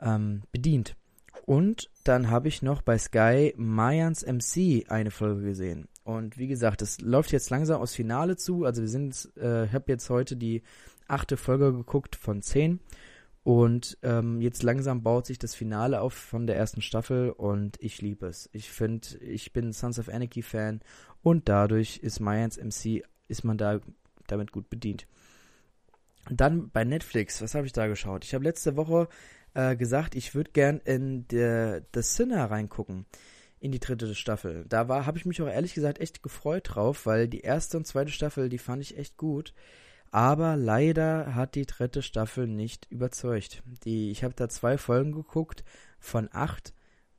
ähm, 0.00 0.42
bedient. 0.52 0.96
Und 1.44 1.90
dann 2.04 2.30
habe 2.30 2.48
ich 2.48 2.62
noch 2.62 2.80
bei 2.80 2.96
Sky 2.96 3.52
Mayans 3.56 4.24
MC 4.24 4.86
eine 4.88 5.10
Folge 5.10 5.42
gesehen. 5.42 5.88
Und 6.02 6.38
wie 6.38 6.46
gesagt, 6.46 6.80
es 6.80 7.00
läuft 7.00 7.32
jetzt 7.32 7.50
langsam 7.50 7.82
aus 7.82 7.94
Finale 7.94 8.36
zu. 8.36 8.64
Also 8.64 8.80
wir 8.80 8.88
sind, 8.88 9.30
äh, 9.36 9.66
ich 9.66 9.72
habe 9.72 9.92
jetzt 9.92 10.08
heute 10.08 10.36
die 10.36 10.62
achte 11.06 11.36
Folge 11.36 11.72
geguckt 11.72 12.16
von 12.16 12.40
zehn. 12.40 12.80
Und 13.44 13.98
ähm, 14.02 14.40
jetzt 14.40 14.62
langsam 14.62 15.02
baut 15.02 15.26
sich 15.26 15.38
das 15.38 15.54
Finale 15.54 16.00
auf 16.00 16.14
von 16.14 16.46
der 16.46 16.56
ersten 16.56 16.80
Staffel 16.80 17.30
und 17.30 17.76
ich 17.78 18.00
liebe 18.00 18.26
es. 18.26 18.48
Ich 18.52 18.70
finde, 18.70 19.18
ich 19.18 19.52
bin 19.52 19.74
Sons 19.74 19.98
of 19.98 20.08
Anarchy 20.08 20.40
Fan 20.40 20.80
und 21.22 21.46
dadurch 21.48 21.98
ist 21.98 22.20
Mayans 22.20 22.56
MC, 22.56 23.04
ist 23.28 23.44
man 23.44 23.58
da 23.58 23.80
damit 24.26 24.50
gut 24.50 24.70
bedient. 24.70 25.06
Dann 26.30 26.70
bei 26.70 26.84
Netflix, 26.84 27.42
was 27.42 27.54
habe 27.54 27.66
ich 27.66 27.74
da 27.74 27.86
geschaut? 27.86 28.24
Ich 28.24 28.32
habe 28.32 28.44
letzte 28.44 28.76
Woche 28.76 29.08
äh, 29.52 29.76
gesagt, 29.76 30.14
ich 30.14 30.34
würde 30.34 30.52
gern 30.52 30.78
in 30.78 31.28
der 31.28 31.82
The 31.94 32.00
Sinner 32.00 32.50
reingucken 32.50 33.04
in 33.60 33.72
die 33.72 33.80
dritte 33.80 34.14
Staffel. 34.14 34.64
Da 34.70 34.88
war, 34.88 35.04
habe 35.04 35.18
ich 35.18 35.26
mich 35.26 35.40
auch 35.42 35.48
ehrlich 35.48 35.74
gesagt 35.74 36.00
echt 36.00 36.22
gefreut 36.22 36.62
drauf, 36.66 37.04
weil 37.04 37.28
die 37.28 37.40
erste 37.40 37.76
und 37.76 37.86
zweite 37.86 38.10
Staffel, 38.10 38.48
die 38.48 38.58
fand 38.58 38.82
ich 38.82 38.96
echt 38.96 39.18
gut. 39.18 39.52
Aber 40.14 40.54
leider 40.54 41.34
hat 41.34 41.56
die 41.56 41.66
dritte 41.66 42.00
Staffel 42.00 42.46
nicht 42.46 42.86
überzeugt. 42.88 43.64
Die, 43.84 44.12
ich 44.12 44.22
habe 44.22 44.32
da 44.32 44.48
zwei 44.48 44.78
Folgen 44.78 45.10
geguckt 45.10 45.64
von 45.98 46.28
acht 46.30 46.72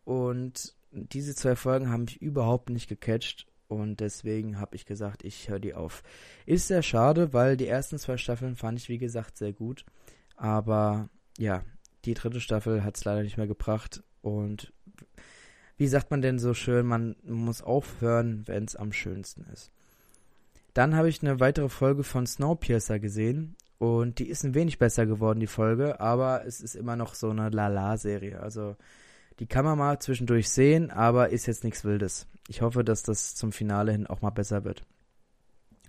und 0.05 0.77
diese 0.91 1.35
zwei 1.35 1.57
Folgen 1.57 1.89
haben 1.89 2.05
mich 2.05 2.21
überhaupt 2.21 2.69
nicht 2.69 2.87
gecatcht 2.87 3.47
und 3.67 3.99
deswegen 3.99 4.61
habe 4.61 4.77
ich 4.77 4.85
gesagt, 4.85 5.25
ich 5.25 5.49
höre 5.49 5.59
die 5.59 5.73
auf. 5.73 6.03
Ist 6.45 6.69
sehr 6.69 6.83
schade, 6.83 7.33
weil 7.33 7.57
die 7.57 7.67
ersten 7.67 7.99
zwei 7.99 8.15
Staffeln 8.15 8.55
fand 8.55 8.79
ich 8.79 8.87
wie 8.87 8.97
gesagt 8.97 9.35
sehr 9.35 9.51
gut, 9.51 9.83
aber 10.37 11.09
ja, 11.37 11.65
die 12.05 12.13
dritte 12.13 12.39
Staffel 12.39 12.85
hat 12.85 12.95
es 12.95 13.03
leider 13.03 13.23
nicht 13.23 13.35
mehr 13.35 13.45
gebracht 13.47 14.03
und 14.21 14.71
wie 15.75 15.89
sagt 15.89 16.11
man 16.11 16.21
denn 16.21 16.39
so 16.39 16.53
schön, 16.53 16.85
man 16.85 17.17
muss 17.25 17.61
aufhören, 17.61 18.47
wenn 18.47 18.63
es 18.63 18.77
am 18.77 18.93
schönsten 18.93 19.43
ist. 19.51 19.73
Dann 20.75 20.93
habe 20.93 21.07
ich 21.07 21.23
eine 21.23 21.39
weitere 21.39 21.69
Folge 21.69 22.03
von 22.03 22.27
Snowpiercer 22.27 22.99
gesehen 22.99 23.55
und 23.77 24.19
die 24.19 24.27
ist 24.27 24.43
ein 24.43 24.53
wenig 24.53 24.77
besser 24.77 25.05
geworden, 25.05 25.39
die 25.39 25.47
Folge, 25.47 26.01
aber 26.01 26.45
es 26.45 26.59
ist 26.59 26.75
immer 26.75 26.97
noch 26.97 27.15
so 27.15 27.29
eine 27.29 27.49
Lala-Serie. 27.49 28.41
Also 28.41 28.75
die 29.39 29.47
kann 29.47 29.63
man 29.63 29.77
mal 29.77 29.99
zwischendurch 29.99 30.49
sehen, 30.49 30.91
aber 30.91 31.29
ist 31.29 31.45
jetzt 31.45 31.63
nichts 31.63 31.85
Wildes. 31.85 32.27
Ich 32.49 32.61
hoffe, 32.61 32.83
dass 32.83 33.03
das 33.03 33.35
zum 33.35 33.53
Finale 33.53 33.93
hin 33.93 34.05
auch 34.05 34.21
mal 34.21 34.31
besser 34.31 34.65
wird. 34.65 34.83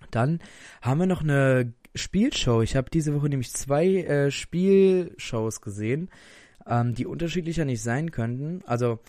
Dann 0.09 0.39
haben 0.81 1.01
wir 1.01 1.05
noch 1.05 1.21
eine 1.21 1.73
Spielshow. 1.93 2.61
Ich 2.61 2.77
habe 2.77 2.89
diese 2.89 3.13
Woche 3.13 3.27
nämlich 3.27 3.51
zwei 3.51 3.87
äh, 3.87 4.31
Spielshows 4.31 5.59
gesehen, 5.59 6.09
ähm, 6.65 6.95
die 6.95 7.05
unterschiedlicher 7.05 7.65
nicht 7.65 7.81
sein 7.81 8.11
könnten. 8.11 8.63
Also 8.65 8.99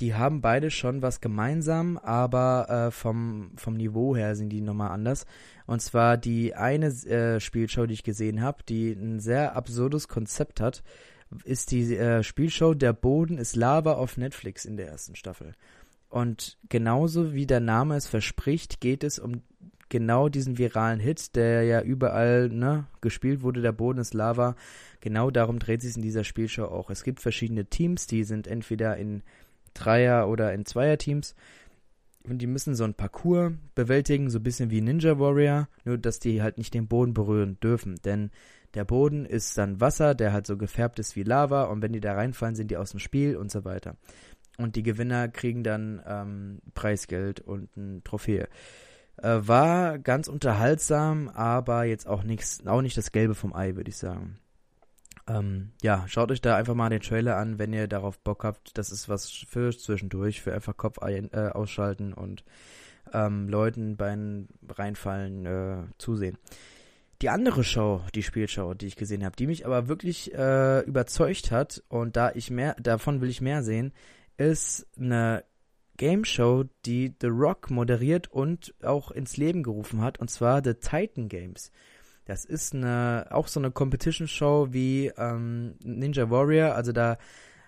die 0.00 0.14
haben 0.14 0.40
beide 0.40 0.70
schon 0.70 1.02
was 1.02 1.20
gemeinsam, 1.20 1.98
aber 1.98 2.68
äh, 2.68 2.90
vom, 2.90 3.52
vom 3.56 3.74
Niveau 3.74 4.16
her 4.16 4.34
sind 4.34 4.50
die 4.50 4.60
nochmal 4.60 4.90
anders. 4.90 5.26
Und 5.66 5.80
zwar 5.82 6.16
die 6.16 6.54
eine 6.54 6.86
äh, 6.86 7.40
Spielshow, 7.40 7.86
die 7.86 7.94
ich 7.94 8.02
gesehen 8.02 8.40
habe, 8.42 8.62
die 8.68 8.92
ein 8.92 9.20
sehr 9.20 9.56
absurdes 9.56 10.08
Konzept 10.08 10.60
hat, 10.60 10.82
ist 11.44 11.70
die 11.70 11.96
äh, 11.96 12.22
Spielshow 12.22 12.74
Der 12.74 12.92
Boden 12.92 13.38
ist 13.38 13.56
Lava 13.56 13.92
auf 13.92 14.16
Netflix 14.16 14.64
in 14.64 14.76
der 14.76 14.88
ersten 14.88 15.14
Staffel. 15.14 15.54
Und 16.08 16.58
genauso 16.68 17.34
wie 17.34 17.46
der 17.46 17.60
Name 17.60 17.96
es 17.96 18.08
verspricht, 18.08 18.80
geht 18.80 19.04
es 19.04 19.18
um 19.18 19.42
genau 19.90 20.28
diesen 20.28 20.56
viralen 20.56 21.00
Hit, 21.00 21.36
der 21.36 21.64
ja 21.64 21.82
überall 21.82 22.48
ne, 22.48 22.86
gespielt 23.00 23.42
wurde, 23.42 23.60
der 23.60 23.72
Boden 23.72 23.98
ist 23.98 24.14
Lava. 24.14 24.56
Genau 25.00 25.30
darum 25.30 25.58
dreht 25.58 25.82
sich 25.82 25.96
in 25.96 26.02
dieser 26.02 26.24
Spielshow 26.24 26.64
auch. 26.64 26.90
Es 26.90 27.04
gibt 27.04 27.20
verschiedene 27.20 27.66
Teams, 27.66 28.06
die 28.06 28.24
sind 28.24 28.46
entweder 28.46 28.96
in 28.96 29.22
Dreier- 29.74 30.28
oder 30.28 30.52
in 30.52 30.64
Zweierteams. 30.64 31.34
Und 32.28 32.38
die 32.38 32.46
müssen 32.46 32.74
so 32.74 32.84
ein 32.84 32.94
Parcours 32.94 33.52
bewältigen, 33.74 34.28
so 34.28 34.38
ein 34.38 34.42
bisschen 34.42 34.70
wie 34.70 34.80
Ninja 34.80 35.18
Warrior, 35.18 35.68
nur 35.84 35.96
dass 35.96 36.18
die 36.18 36.42
halt 36.42 36.58
nicht 36.58 36.74
den 36.74 36.86
Boden 36.86 37.14
berühren 37.14 37.58
dürfen. 37.60 37.96
Denn 38.04 38.30
der 38.74 38.84
Boden 38.84 39.24
ist 39.24 39.56
dann 39.58 39.80
Wasser, 39.80 40.14
der 40.14 40.32
halt 40.32 40.46
so 40.46 40.56
gefärbt 40.56 40.98
ist 40.98 41.16
wie 41.16 41.22
Lava 41.22 41.64
und 41.64 41.82
wenn 41.82 41.92
die 41.92 42.00
da 42.00 42.14
reinfallen, 42.14 42.54
sind 42.54 42.70
die 42.70 42.76
aus 42.76 42.90
dem 42.90 43.00
Spiel 43.00 43.36
und 43.36 43.50
so 43.50 43.64
weiter. 43.64 43.96
Und 44.58 44.76
die 44.76 44.82
Gewinner 44.82 45.28
kriegen 45.28 45.64
dann 45.64 46.02
ähm, 46.06 46.58
Preisgeld 46.74 47.40
und 47.40 47.74
ein 47.76 48.04
Trophäe. 48.04 48.48
Äh, 49.16 49.40
war 49.40 49.98
ganz 49.98 50.28
unterhaltsam, 50.28 51.28
aber 51.28 51.84
jetzt 51.84 52.06
auch 52.06 52.22
nichts, 52.22 52.66
auch 52.66 52.82
nicht 52.82 52.96
das 52.96 53.12
Gelbe 53.12 53.34
vom 53.34 53.54
Ei, 53.54 53.76
würde 53.76 53.90
ich 53.90 53.96
sagen. 53.96 54.38
Ähm, 55.28 55.72
ja, 55.82 56.04
schaut 56.08 56.30
euch 56.30 56.40
da 56.40 56.56
einfach 56.56 56.74
mal 56.74 56.90
den 56.90 57.00
Trailer 57.00 57.36
an, 57.36 57.58
wenn 57.58 57.72
ihr 57.72 57.88
darauf 57.88 58.18
Bock 58.20 58.44
habt. 58.44 58.76
Das 58.78 58.90
ist 58.90 59.08
was 59.08 59.30
für 59.30 59.76
zwischendurch, 59.76 60.42
für 60.42 60.52
einfach 60.54 60.76
Kopf 60.76 60.98
ein, 60.98 61.30
äh, 61.32 61.50
ausschalten 61.52 62.12
und 62.12 62.44
ähm, 63.12 63.48
Leuten 63.48 63.96
beim 63.96 64.48
Reinfallen 64.68 65.46
äh, 65.46 65.82
zusehen. 65.98 66.38
Die 67.22 67.28
andere 67.28 67.64
Show, 67.64 68.02
die 68.14 68.22
Spielshow, 68.22 68.72
die 68.72 68.86
ich 68.86 68.96
gesehen 68.96 69.24
habe, 69.24 69.36
die 69.36 69.46
mich 69.46 69.66
aber 69.66 69.88
wirklich 69.88 70.32
äh, 70.32 70.80
überzeugt 70.80 71.50
hat 71.50 71.82
und 71.88 72.16
da 72.16 72.32
ich 72.34 72.50
mehr, 72.50 72.74
davon 72.80 73.20
will 73.20 73.28
ich 73.28 73.42
mehr 73.42 73.62
sehen, 73.62 73.92
ist 74.38 74.86
eine 74.98 75.44
Game 75.98 76.24
Show, 76.24 76.64
die 76.86 77.14
The 77.20 77.26
Rock 77.26 77.70
moderiert 77.70 78.32
und 78.32 78.74
auch 78.82 79.10
ins 79.10 79.36
Leben 79.36 79.62
gerufen 79.62 80.00
hat, 80.00 80.18
und 80.18 80.30
zwar 80.30 80.64
The 80.64 80.72
Titan 80.72 81.28
Games. 81.28 81.70
Das 82.24 82.44
ist 82.44 82.74
eine, 82.74 83.26
auch 83.30 83.48
so 83.48 83.60
eine 83.60 83.70
Competition-Show 83.70 84.68
wie 84.70 85.12
ähm, 85.16 85.74
Ninja 85.82 86.30
Warrior. 86.30 86.74
Also 86.74 86.92
da, 86.92 87.18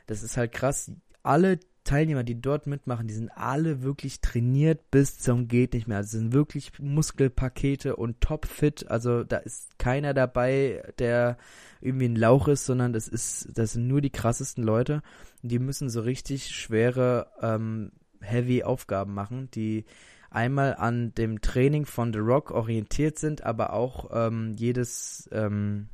das 0.06 0.22
ist 0.22 0.36
halt 0.36 0.52
krass. 0.52 0.92
Alle 1.22 1.58
Teilnehmer, 1.84 2.22
die 2.22 2.40
dort 2.40 2.68
mitmachen, 2.68 3.08
die 3.08 3.14
sind 3.14 3.30
alle 3.30 3.82
wirklich 3.82 4.20
trainiert 4.20 4.90
bis 4.92 5.18
zum 5.18 5.48
geht 5.48 5.74
nicht 5.74 5.88
mehr. 5.88 5.96
Also 5.96 6.18
sind 6.18 6.32
wirklich 6.32 6.78
Muskelpakete 6.78 7.96
und 7.96 8.20
topfit. 8.20 8.88
Also 8.88 9.24
da 9.24 9.38
ist 9.38 9.78
keiner 9.78 10.14
dabei, 10.14 10.92
der 10.98 11.38
irgendwie 11.80 12.08
ein 12.08 12.16
Lauch 12.16 12.46
ist, 12.46 12.66
sondern 12.66 12.92
das 12.92 13.08
ist, 13.08 13.48
das 13.54 13.72
sind 13.72 13.88
nur 13.88 14.00
die 14.00 14.10
krassesten 14.10 14.62
Leute. 14.62 15.02
Die 15.42 15.58
müssen 15.58 15.90
so 15.90 16.02
richtig 16.02 16.50
schwere, 16.50 17.32
ähm, 17.40 17.90
heavy 18.20 18.62
Aufgaben 18.62 19.14
machen, 19.14 19.50
die 19.50 19.84
einmal 20.34 20.74
an 20.76 21.14
dem 21.14 21.40
Training 21.40 21.86
von 21.86 22.12
The 22.12 22.18
Rock 22.18 22.50
orientiert 22.50 23.18
sind, 23.18 23.44
aber 23.44 23.72
auch 23.72 24.10
ähm, 24.12 24.54
jedes, 24.56 25.28
ähm, 25.32 25.88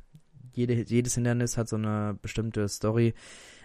jede, 0.53 0.73
jedes 0.73 1.15
Hindernis 1.15 1.57
hat 1.57 1.69
so 1.69 1.75
eine 1.75 2.17
bestimmte 2.21 2.67
Story. 2.67 3.13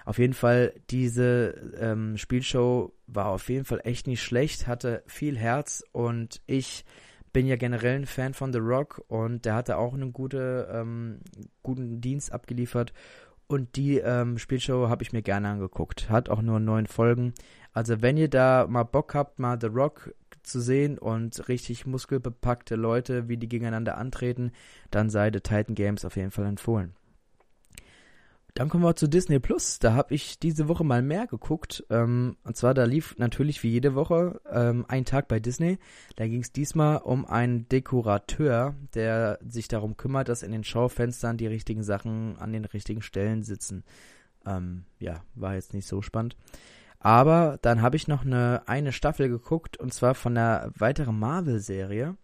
Auf 0.05 0.19
jeden 0.19 0.35
Fall, 0.35 0.75
diese 0.91 1.55
ähm, 1.81 2.19
Spielshow 2.19 2.93
war 3.07 3.27
auf 3.27 3.49
jeden 3.49 3.65
Fall 3.65 3.81
echt 3.85 4.07
nicht 4.07 4.23
schlecht, 4.23 4.67
hatte 4.67 5.03
viel 5.07 5.39
Herz 5.39 5.83
und 5.93 6.43
ich 6.47 6.85
bin 7.33 7.47
ja 7.47 7.57
generell 7.57 7.97
ein 7.97 8.07
Fan 8.07 8.33
von 8.33 8.53
The 8.53 8.61
Rock 8.61 9.03
und 9.09 9.45
der 9.45 9.55
hatte 9.55 9.77
auch 9.77 9.93
einen 9.93 10.13
gute, 10.13 10.69
ähm, 10.73 11.21
guten 11.63 12.01
Dienst 12.01 12.33
abgeliefert. 12.33 12.93
Und 13.47 13.77
die 13.77 13.99
ähm, 13.99 14.39
Spielshow 14.39 14.89
habe 14.89 15.03
ich 15.03 15.13
mir 15.13 15.21
gerne 15.21 15.49
angeguckt. 15.49 16.09
Hat 16.09 16.31
auch 16.31 16.41
nur 16.41 16.61
neun 16.61 16.87
Folgen. 16.87 17.35
Also 17.73 18.01
wenn 18.01 18.17
ihr 18.17 18.31
da 18.31 18.67
mal 18.69 18.85
Bock 18.85 19.15
habt, 19.15 19.39
mal 19.39 19.59
The 19.61 19.67
Rock 19.67 20.15
zu 20.45 20.61
sehen 20.61 20.99
und 20.99 21.49
richtig 21.49 21.87
muskelbepackte 21.87 22.77
Leute, 22.77 23.29
wie 23.29 23.37
die 23.37 23.49
gegeneinander 23.49 23.99
antreten, 23.99 24.53
dann 24.91 25.11
sei 25.11 25.31
The 25.33 25.41
Titan 25.41 25.75
Games 25.75 26.05
auf 26.05 26.17
jeden 26.17 26.31
Fall 26.31 26.47
empfohlen. 26.47 26.95
Dann 28.55 28.69
kommen 28.69 28.85
wir 28.85 28.95
zu 28.95 29.09
Disney 29.09 29.41
Plus. 29.41 29.81
Da 29.81 29.95
habe 29.95 30.15
ich 30.15 30.39
diese 30.39 30.69
Woche 30.69 30.85
mal 30.85 31.03
mehr 31.03 31.27
geguckt. 31.27 31.85
Ähm, 31.91 32.37
und 32.45 32.57
zwar, 32.57 32.73
da 32.73 32.85
lief 32.85 33.17
natürlich 33.19 33.65
wie 33.65 33.71
jede 33.71 33.97
Woche 33.97 34.41
ähm, 34.49 34.85
ein 34.87 35.05
Tag 35.05 35.27
bei 35.27 35.41
Disney. 35.41 35.79
Da 36.15 36.29
ging 36.29 36.41
es 36.41 36.53
diesmal 36.53 36.99
um 36.99 37.27
einen 37.27 37.69
Dekorateur, 37.69 38.77
der 38.95 39.41
sich 39.45 39.67
darum 39.67 39.97
kümmert, 39.97 40.29
dass 40.29 40.45
in 40.45 40.53
den 40.53 40.63
Schaufenstern 40.63 41.37
die 41.37 41.49
richtigen 41.49 41.83
Sachen 41.83 42.39
an 42.39 42.53
den 42.53 42.65
richtigen 42.65 43.03
Stellen 43.03 43.43
sitzen. 43.43 43.83
Ähm, 44.47 44.85
ja, 45.01 45.25
war 45.35 45.55
jetzt 45.55 45.75
nicht 45.75 45.89
so 45.89 46.01
spannend. 46.01 46.37
Aber 47.05 47.59
dann 47.61 47.83
habe 47.83 47.97
ich 47.97 48.09
noch 48.09 48.25
eine, 48.25 48.63
eine 48.65 48.91
Staffel 48.91 49.29
geguckt 49.29 49.77
und 49.77 49.93
zwar 49.93 50.15
von 50.15 50.39
einer 50.39 50.71
weiteren 50.75 51.19
Marvel-Serie, 51.19 52.17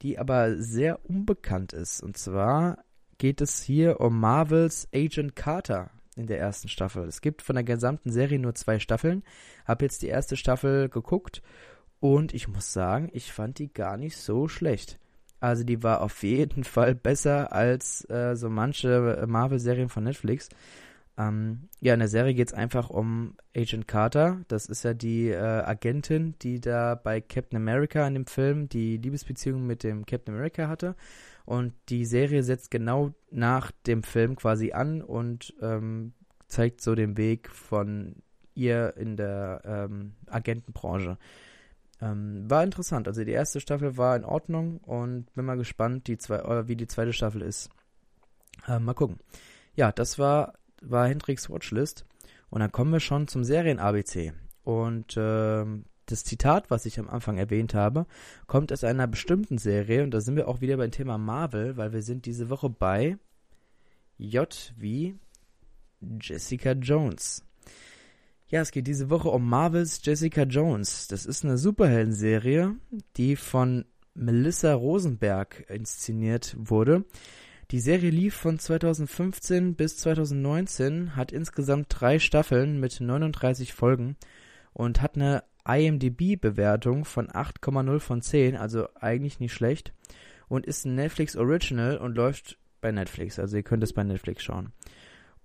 die 0.00 0.18
aber 0.18 0.56
sehr 0.56 1.04
unbekannt 1.04 1.74
ist. 1.74 2.02
Und 2.02 2.16
zwar 2.16 2.78
geht 3.18 3.42
es 3.42 3.62
hier 3.62 4.00
um 4.00 4.18
Marvels 4.18 4.88
Agent 4.94 5.36
Carter 5.36 5.90
in 6.16 6.28
der 6.28 6.38
ersten 6.38 6.68
Staffel. 6.68 7.04
Es 7.04 7.20
gibt 7.20 7.42
von 7.42 7.56
der 7.56 7.62
gesamten 7.62 8.10
Serie 8.10 8.38
nur 8.38 8.54
zwei 8.54 8.78
Staffeln. 8.78 9.22
Habe 9.66 9.84
jetzt 9.84 10.00
die 10.00 10.08
erste 10.08 10.38
Staffel 10.38 10.88
geguckt 10.88 11.42
und 12.00 12.32
ich 12.32 12.48
muss 12.48 12.72
sagen, 12.72 13.10
ich 13.12 13.34
fand 13.34 13.58
die 13.58 13.70
gar 13.70 13.98
nicht 13.98 14.16
so 14.16 14.48
schlecht. 14.48 14.98
Also 15.40 15.62
die 15.62 15.82
war 15.82 16.00
auf 16.00 16.22
jeden 16.22 16.64
Fall 16.64 16.94
besser 16.94 17.52
als 17.52 18.08
äh, 18.08 18.34
so 18.34 18.48
manche 18.48 19.26
Marvel-Serien 19.28 19.90
von 19.90 20.04
Netflix. 20.04 20.48
Ähm, 21.18 21.68
ja, 21.80 21.92
in 21.94 22.00
der 22.00 22.08
Serie 22.08 22.34
geht 22.34 22.48
es 22.48 22.54
einfach 22.54 22.88
um 22.88 23.36
Agent 23.54 23.86
Carter. 23.86 24.40
Das 24.48 24.66
ist 24.66 24.82
ja 24.82 24.94
die 24.94 25.28
äh, 25.28 25.36
Agentin, 25.36 26.34
die 26.40 26.60
da 26.60 26.94
bei 26.94 27.20
Captain 27.20 27.56
America 27.56 28.06
in 28.06 28.14
dem 28.14 28.26
Film 28.26 28.68
die 28.68 28.96
Liebesbeziehung 28.96 29.66
mit 29.66 29.82
dem 29.82 30.06
Captain 30.06 30.34
America 30.34 30.68
hatte. 30.68 30.96
Und 31.44 31.74
die 31.88 32.04
Serie 32.04 32.42
setzt 32.42 32.70
genau 32.70 33.12
nach 33.30 33.72
dem 33.86 34.02
Film 34.02 34.36
quasi 34.36 34.72
an 34.72 35.02
und 35.02 35.54
ähm, 35.60 36.12
zeigt 36.46 36.80
so 36.80 36.94
den 36.94 37.16
Weg 37.16 37.50
von 37.50 38.16
ihr 38.54 38.94
in 38.96 39.16
der 39.16 39.62
ähm, 39.64 40.14
Agentenbranche. 40.26 41.18
Ähm, 42.00 42.50
war 42.50 42.64
interessant. 42.64 43.08
Also 43.08 43.24
die 43.24 43.32
erste 43.32 43.60
Staffel 43.60 43.96
war 43.96 44.16
in 44.16 44.24
Ordnung 44.24 44.78
und 44.78 45.32
bin 45.34 45.44
mal 45.44 45.56
gespannt, 45.56 46.06
die 46.08 46.18
zwei, 46.18 46.36
äh, 46.36 46.68
wie 46.68 46.76
die 46.76 46.86
zweite 46.86 47.12
Staffel 47.12 47.42
ist. 47.42 47.70
Äh, 48.66 48.78
mal 48.78 48.94
gucken. 48.94 49.18
Ja, 49.74 49.92
das 49.92 50.18
war, 50.18 50.54
war 50.82 51.08
Hendricks 51.08 51.50
Watchlist. 51.50 52.04
Und 52.50 52.60
dann 52.60 52.72
kommen 52.72 52.92
wir 52.92 53.00
schon 53.00 53.28
zum 53.28 53.44
Serien-ABC. 53.44 54.32
Und 54.64 55.14
ähm, 55.16 55.84
das 56.06 56.24
Zitat, 56.24 56.70
was 56.70 56.86
ich 56.86 56.98
am 56.98 57.08
Anfang 57.08 57.38
erwähnt 57.38 57.74
habe, 57.74 58.06
kommt 58.46 58.72
aus 58.72 58.84
einer 58.84 59.06
bestimmten 59.06 59.58
Serie 59.58 60.02
und 60.02 60.12
da 60.12 60.20
sind 60.20 60.36
wir 60.36 60.48
auch 60.48 60.60
wieder 60.60 60.76
beim 60.76 60.90
Thema 60.90 61.18
Marvel, 61.18 61.76
weil 61.76 61.92
wir 61.92 62.02
sind 62.02 62.26
diese 62.26 62.50
Woche 62.50 62.68
bei 62.68 63.16
J 64.18 64.74
wie 64.76 65.16
Jessica 66.20 66.72
Jones. 66.72 67.44
Ja, 68.48 68.60
es 68.60 68.70
geht 68.70 68.86
diese 68.86 69.08
Woche 69.08 69.30
um 69.30 69.48
Marvels 69.48 70.00
Jessica 70.04 70.42
Jones. 70.42 71.08
Das 71.08 71.24
ist 71.24 71.44
eine 71.44 71.56
Superhelden-Serie, 71.56 72.76
die 73.16 73.36
von 73.36 73.86
Melissa 74.14 74.74
Rosenberg 74.74 75.64
inszeniert 75.70 76.54
wurde. 76.58 77.04
Die 77.72 77.80
Serie 77.80 78.10
lief 78.10 78.34
von 78.34 78.58
2015 78.58 79.76
bis 79.76 79.96
2019, 79.96 81.16
hat 81.16 81.32
insgesamt 81.32 81.86
drei 81.88 82.18
Staffeln 82.18 82.78
mit 82.80 83.00
39 83.00 83.72
Folgen 83.72 84.16
und 84.74 85.00
hat 85.00 85.16
eine 85.16 85.42
IMDb-Bewertung 85.66 87.06
von 87.06 87.28
8,0 87.28 87.98
von 87.98 88.20
10, 88.20 88.56
also 88.56 88.88
eigentlich 88.94 89.40
nicht 89.40 89.54
schlecht. 89.54 89.94
Und 90.48 90.66
ist 90.66 90.84
ein 90.84 90.96
Netflix 90.96 91.34
Original 91.34 91.96
und 91.96 92.14
läuft 92.14 92.58
bei 92.82 92.92
Netflix. 92.92 93.38
Also 93.38 93.56
ihr 93.56 93.62
könnt 93.62 93.82
es 93.82 93.94
bei 93.94 94.04
Netflix 94.04 94.42
schauen. 94.42 94.72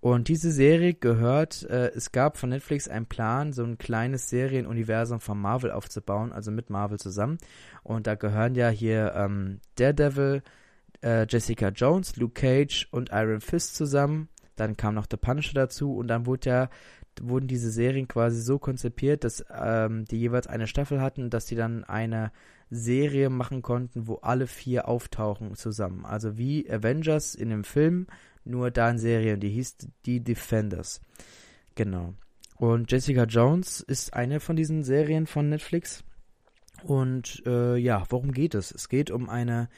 Und 0.01 0.27
diese 0.27 0.51
Serie 0.51 0.95
gehört, 0.95 1.63
äh, 1.69 1.91
es 1.95 2.11
gab 2.11 2.35
von 2.35 2.49
Netflix 2.49 2.89
einen 2.89 3.05
Plan, 3.05 3.53
so 3.53 3.63
ein 3.63 3.77
kleines 3.77 4.29
Serienuniversum 4.29 5.21
von 5.21 5.39
Marvel 5.39 5.71
aufzubauen, 5.71 6.33
also 6.33 6.51
mit 6.51 6.69
Marvel 6.69 6.99
zusammen. 6.99 7.37
Und 7.83 8.05
da 8.05 8.15
gehören 8.15 8.55
ja 8.55 8.67
hier 8.67 9.13
ähm, 9.15 9.61
Daredevil, 9.75 10.43
äh, 11.01 11.25
Jessica 11.27 11.69
Jones, 11.69 12.15
Luke 12.15 12.39
Cage 12.39 12.87
und 12.91 13.09
Iron 13.11 13.41
Fist 13.41 13.75
zusammen. 13.75 14.29
Dann 14.55 14.75
kam 14.75 14.95
noch 14.95 15.07
The 15.09 15.17
Punisher 15.17 15.53
dazu 15.53 15.95
und 15.95 16.07
dann 16.07 16.25
wurde 16.25 16.49
ja 16.49 16.69
wurden 17.21 17.47
diese 17.47 17.71
Serien 17.71 18.07
quasi 18.07 18.41
so 18.41 18.59
konzipiert, 18.59 19.23
dass 19.23 19.43
ähm, 19.51 20.05
die 20.05 20.17
jeweils 20.17 20.47
eine 20.47 20.67
Staffel 20.67 21.01
hatten, 21.01 21.29
dass 21.29 21.45
die 21.45 21.55
dann 21.55 21.83
eine 21.83 22.31
Serie 22.69 23.29
machen 23.29 23.61
konnten, 23.61 24.07
wo 24.07 24.15
alle 24.15 24.47
vier 24.47 24.87
auftauchen 24.87 25.55
zusammen. 25.55 26.05
Also 26.05 26.37
wie 26.37 26.69
Avengers 26.69 27.33
in 27.33 27.49
dem 27.49 27.63
Film, 27.63 28.07
nur 28.43 28.71
da 28.71 28.89
in 28.89 28.97
Serie. 28.97 29.37
Die 29.37 29.49
hieß 29.49 29.77
Die 30.05 30.23
Defenders. 30.23 31.01
Genau. 31.75 32.13
Und 32.55 32.91
Jessica 32.91 33.23
Jones 33.23 33.81
ist 33.81 34.13
eine 34.13 34.39
von 34.39 34.55
diesen 34.55 34.83
Serien 34.83 35.27
von 35.27 35.49
Netflix. 35.49 36.03
Und 36.83 37.43
äh, 37.45 37.77
ja, 37.77 38.03
worum 38.09 38.31
geht 38.31 38.55
es? 38.55 38.71
Es 38.71 38.89
geht 38.89 39.11
um 39.11 39.29
eine 39.29 39.69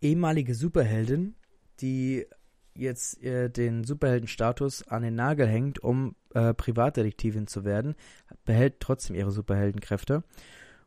ehemalige 0.00 0.54
Superheldin, 0.54 1.34
die 1.80 2.26
jetzt 2.74 3.22
äh, 3.22 3.48
den 3.48 3.84
Superheldenstatus 3.84 4.86
an 4.88 5.02
den 5.02 5.14
Nagel 5.14 5.46
hängt, 5.46 5.78
um 5.78 6.14
äh, 6.34 6.52
Privatdetektivin 6.52 7.46
zu 7.46 7.64
werden, 7.64 7.94
behält 8.44 8.80
trotzdem 8.80 9.16
ihre 9.16 9.30
Superheldenkräfte. 9.30 10.22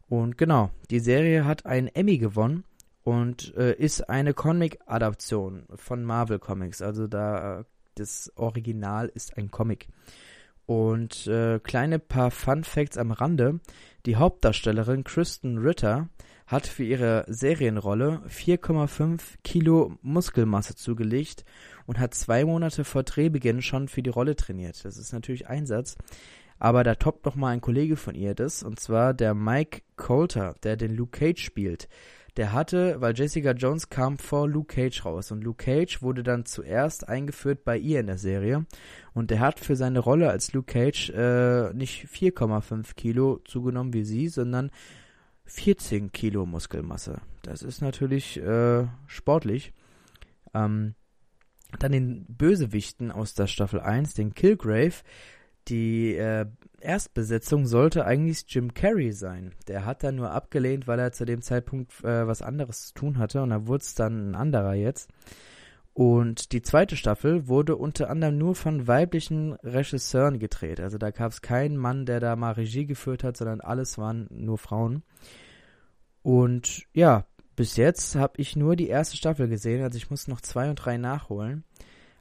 Und 0.08 0.38
genau, 0.38 0.72
die 0.90 1.00
Serie 1.00 1.46
hat 1.46 1.66
einen 1.66 1.88
Emmy 1.88 2.18
gewonnen 2.18 2.64
und 3.04 3.56
äh, 3.56 3.74
ist 3.74 4.10
eine 4.10 4.34
Comic-Adaption 4.34 5.66
von 5.76 6.04
Marvel 6.04 6.40
Comics. 6.40 6.82
Also 6.82 7.08
da 7.08 7.66
das 7.96 8.32
Original 8.36 9.12
ist 9.14 9.38
ein 9.38 9.52
Comic. 9.52 9.88
Und 10.66 11.28
äh, 11.28 11.60
kleine 11.60 12.00
paar 12.00 12.32
Fun 12.32 12.64
Facts 12.64 12.98
am 12.98 13.12
Rande. 13.12 13.60
Die 14.06 14.16
Hauptdarstellerin 14.16 15.04
Kristen 15.04 15.58
Ritter 15.58 16.10
hat 16.50 16.66
für 16.66 16.84
ihre 16.84 17.26
Serienrolle 17.28 18.24
4,5 18.28 19.22
Kilo 19.44 19.98
Muskelmasse 20.02 20.76
zugelegt 20.76 21.46
und 21.86 22.00
hat 22.00 22.16
zwei 22.16 22.44
Monate 22.44 22.84
vor 22.84 23.04
Drehbeginn 23.04 23.62
schon 23.62 23.88
für 23.88 24.02
die 24.02 24.10
Rolle 24.10 24.36
trainiert. 24.36 24.84
Das 24.84 24.98
ist 24.98 25.14
natürlich 25.14 25.48
Einsatz. 25.48 25.96
Aber 26.58 26.84
da 26.84 26.96
toppt 26.96 27.26
noch 27.26 27.36
mal 27.36 27.50
ein 27.50 27.62
Kollege 27.62 27.96
von 27.96 28.16
ihr 28.16 28.34
das, 28.34 28.64
und 28.64 28.80
zwar 28.80 29.14
der 29.14 29.34
Mike 29.36 29.82
Coulter, 29.96 30.56
der 30.64 30.76
den 30.76 30.96
Luke 30.96 31.18
Cage 31.18 31.42
spielt. 31.42 31.88
Der 32.36 32.52
hatte, 32.52 33.00
weil 33.00 33.16
Jessica 33.16 33.52
Jones 33.52 33.90
kam 33.90 34.18
vor 34.18 34.48
Luke 34.50 34.74
Cage 34.74 35.06
raus 35.06 35.32
und 35.32 35.44
Luke 35.44 35.64
Cage 35.64 36.02
wurde 36.02 36.24
dann 36.24 36.46
zuerst 36.46 37.08
eingeführt 37.08 37.64
bei 37.64 37.78
ihr 37.78 38.00
in 38.00 38.08
der 38.08 38.18
Serie 38.18 38.66
und 39.14 39.30
der 39.30 39.40
hat 39.40 39.60
für 39.60 39.76
seine 39.76 40.00
Rolle 40.00 40.30
als 40.30 40.52
Luke 40.54 40.72
Cage 40.72 41.12
äh, 41.12 41.74
nicht 41.74 42.08
4,5 42.08 42.96
Kilo 42.96 43.40
zugenommen 43.46 43.94
wie 43.94 44.04
sie, 44.04 44.28
sondern 44.30 44.72
14 45.50 46.12
Kilo 46.12 46.46
Muskelmasse. 46.46 47.22
Das 47.44 47.62
ist 47.62 47.82
natürlich 47.82 48.38
äh, 48.38 48.86
sportlich. 49.08 49.74
Ähm, 50.54 50.96
dann 51.78 51.92
den 51.92 52.26
Bösewichten 52.28 53.12
aus 53.12 53.34
der 53.34 53.48
Staffel 53.48 53.80
1, 53.80 54.14
den 54.14 54.34
Killgrave. 54.34 55.04
Die 55.68 56.16
äh, 56.16 56.48
Erstbesetzung 56.80 57.68
sollte 57.68 58.06
eigentlich 58.06 58.46
Jim 58.48 58.74
Carrey 58.74 59.12
sein. 59.12 59.54
Der 59.68 59.86
hat 59.86 60.04
dann 60.04 60.16
nur 60.16 60.32
abgelehnt, 60.32 60.88
weil 60.88 61.00
er 61.00 61.12
zu 61.12 61.26
dem 61.26 61.42
Zeitpunkt 61.42 62.04
äh, 62.04 62.26
was 62.26 62.42
anderes 62.42 62.88
zu 62.88 62.94
tun 62.94 63.18
hatte 63.20 63.44
und 63.44 63.52
da 63.52 63.68
wurde 63.68 63.84
es 63.84 63.94
dann 63.94 64.32
ein 64.32 64.36
anderer 64.36 64.74
jetzt. 64.74 65.10
Und 65.94 66.54
die 66.54 66.62
zweite 66.62 66.96
Staffel 66.96 67.48
wurde 67.48 67.76
unter 67.76 68.10
anderem 68.10 68.38
nur 68.38 68.56
von 68.56 68.88
weiblichen 68.88 69.54
Regisseuren 69.64 70.40
gedreht. 70.40 70.80
Also 70.80 70.98
da 70.98 71.12
gab 71.12 71.32
es 71.32 71.42
keinen 71.42 71.78
Mann, 71.78 72.06
der 72.06 72.20
da 72.20 72.36
mal 72.36 72.54
Regie 72.54 72.86
geführt 72.86 73.24
hat, 73.24 73.36
sondern 73.36 73.60
alles 73.60 73.98
waren 73.98 74.28
nur 74.30 74.58
Frauen. 74.58 75.04
Und 76.22 76.84
ja, 76.94 77.26
bis 77.56 77.76
jetzt 77.76 78.16
habe 78.16 78.40
ich 78.40 78.56
nur 78.56 78.76
die 78.76 78.88
erste 78.88 79.18
Staffel 79.18 79.50
gesehen, 79.50 79.84
also 79.84 79.98
ich 79.98 80.10
muss 80.10 80.28
noch 80.28 80.40
zwei 80.42 80.70
und 80.70 80.76
drei 80.76 80.98
nachholen. 80.98 81.66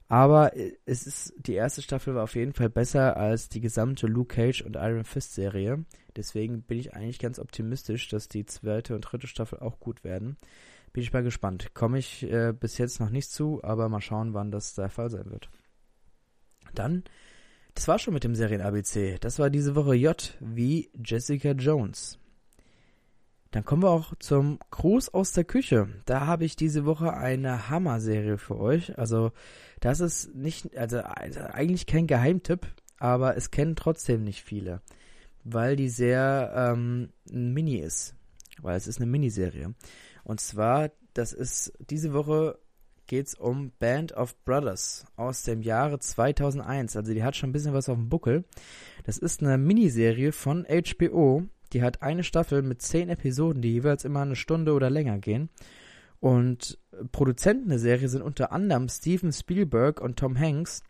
Aber 0.09 0.57
äh, 0.57 0.73
es 0.87 1.07
ist, 1.07 1.35
die 1.39 1.55
erste 1.55 1.83
Staffel 1.83 2.15
war 2.15 2.25
auf 2.25 2.35
jeden 2.35 2.55
Fall 2.55 2.71
besser 2.71 3.17
als 3.17 3.49
die 3.49 3.61
gesamte 3.61 4.07
Luke 4.07 4.35
Cage 4.35 4.63
und 4.63 4.77
Iron 4.77 5.05
Fist 5.05 5.35
Serie. 5.35 5.85
Deswegen 6.17 6.63
bin 6.63 6.79
ich 6.79 6.95
eigentlich 6.95 7.19
ganz 7.19 7.39
optimistisch, 7.39 8.09
dass 8.09 8.29
die 8.29 8.47
zweite 8.47 8.95
und 8.95 9.03
dritte 9.03 9.27
Staffel 9.27 9.61
auch 9.61 9.79
gut 9.79 10.03
werden. 10.03 10.39
Bin 10.93 11.03
ich 11.03 11.13
mal 11.13 11.23
gespannt. 11.23 11.75
Komme 11.75 11.99
ich 11.99 12.23
äh, 12.25 12.53
bis 12.53 12.79
jetzt 12.79 13.01
noch 13.01 13.11
nicht 13.11 13.31
zu, 13.31 13.63
aber 13.63 13.89
mal 13.89 14.01
schauen, 14.01 14.35
wann 14.35 14.51
das 14.51 14.75
der 14.75 14.89
Fall 14.89 15.11
sein 15.11 15.31
wird. 15.31 15.51
Dann, 16.75 17.05
das 17.75 17.89
war 17.89 17.99
schon 17.99 18.15
mit 18.15 18.25
dem 18.25 18.35
Serien 18.35 18.61
ABC. 18.61 19.19
Das 19.21 19.39
war 19.39 19.51
diese 19.51 19.75
Woche 19.75 19.95
J 19.95 20.37
wie 20.41 20.91
Jessica 21.05 21.53
Jones. 21.53 22.19
Dann 23.51 23.65
kommen 23.65 23.83
wir 23.83 23.91
auch 23.91 24.15
zum 24.19 24.59
Gruß 24.71 25.15
aus 25.15 25.33
der 25.33 25.45
Küche. 25.45 25.89
Da 26.05 26.27
habe 26.27 26.45
ich 26.45 26.57
diese 26.57 26.85
Woche 26.85 27.15
eine 27.15 27.71
Hammer-Serie 27.71 28.37
für 28.37 28.59
euch. 28.59 28.99
Also, 28.99 29.33
das 29.81 30.01
ist 30.01 30.35
nicht, 30.35 30.77
also, 30.77 30.99
also 30.99 31.41
eigentlich 31.41 31.87
kein 31.87 32.07
Geheimtipp, 32.07 32.67
aber 32.99 33.37
es 33.37 33.51
kennen 33.51 33.75
trotzdem 33.75 34.23
nicht 34.23 34.43
viele, 34.43 34.83
weil 35.45 35.77
die 35.77 35.89
sehr 35.89 36.53
ähm, 36.55 37.11
mini 37.31 37.77
ist. 37.77 38.15
weil 38.61 38.77
es 38.77 38.87
ist 38.87 39.01
eine 39.01 39.11
Miniserie. 39.11 39.75
Und 40.29 40.41
zwar, 40.41 40.91
das 41.15 41.33
ist 41.33 41.73
diese 41.89 42.13
Woche 42.13 42.59
geht's 43.07 43.35
um 43.35 43.73
Band 43.79 44.13
of 44.13 44.37
Brothers 44.45 45.07
aus 45.17 45.43
dem 45.43 45.63
Jahre 45.63 45.99
2001. 45.99 46.97
Also 46.97 47.15
die 47.15 47.25
hat 47.25 47.35
schon 47.35 47.49
ein 47.49 47.53
bisschen 47.55 47.73
was 47.73 47.89
auf 47.89 47.97
dem 47.97 48.11
Buckel. 48.11 48.45
Das 49.05 49.17
ist 49.17 49.43
eine 49.43 49.57
Miniserie 49.57 50.33
von 50.33 50.67
HBO. 50.67 51.45
Die 51.73 51.83
hat 51.83 52.03
eine 52.03 52.25
Staffel 52.25 52.61
mit 52.61 52.83
zehn 52.83 53.09
Episoden, 53.09 53.63
die 53.63 53.73
jeweils 53.73 54.05
immer 54.05 54.21
eine 54.21 54.37
Stunde 54.37 54.75
oder 54.75 54.91
länger 54.91 55.19
gehen. 55.19 55.49
Und 56.21 56.79
Produzenten 57.11 57.71
der 57.71 57.79
Serie 57.79 58.11
sind 58.11 58.21
unter 58.21 58.53
anderem 58.53 58.91
Steven 58.91 59.33
Spielberg 59.33 59.99
und 59.99 60.19
Tom 60.19 60.39
Hanks. 60.39 60.83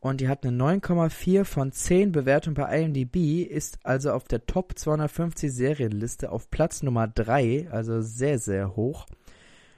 Und 0.00 0.20
die 0.20 0.28
hat 0.28 0.46
eine 0.46 0.56
9,4 0.56 1.44
von 1.44 1.72
10 1.72 2.12
Bewertung 2.12 2.54
bei 2.54 2.80
IMDb, 2.80 3.42
ist 3.42 3.78
also 3.82 4.12
auf 4.12 4.24
der 4.24 4.46
Top 4.46 4.78
250 4.78 5.52
Serienliste 5.52 6.30
auf 6.30 6.50
Platz 6.50 6.82
Nummer 6.82 7.08
3, 7.08 7.68
also 7.70 8.00
sehr, 8.00 8.38
sehr 8.38 8.76
hoch. 8.76 9.06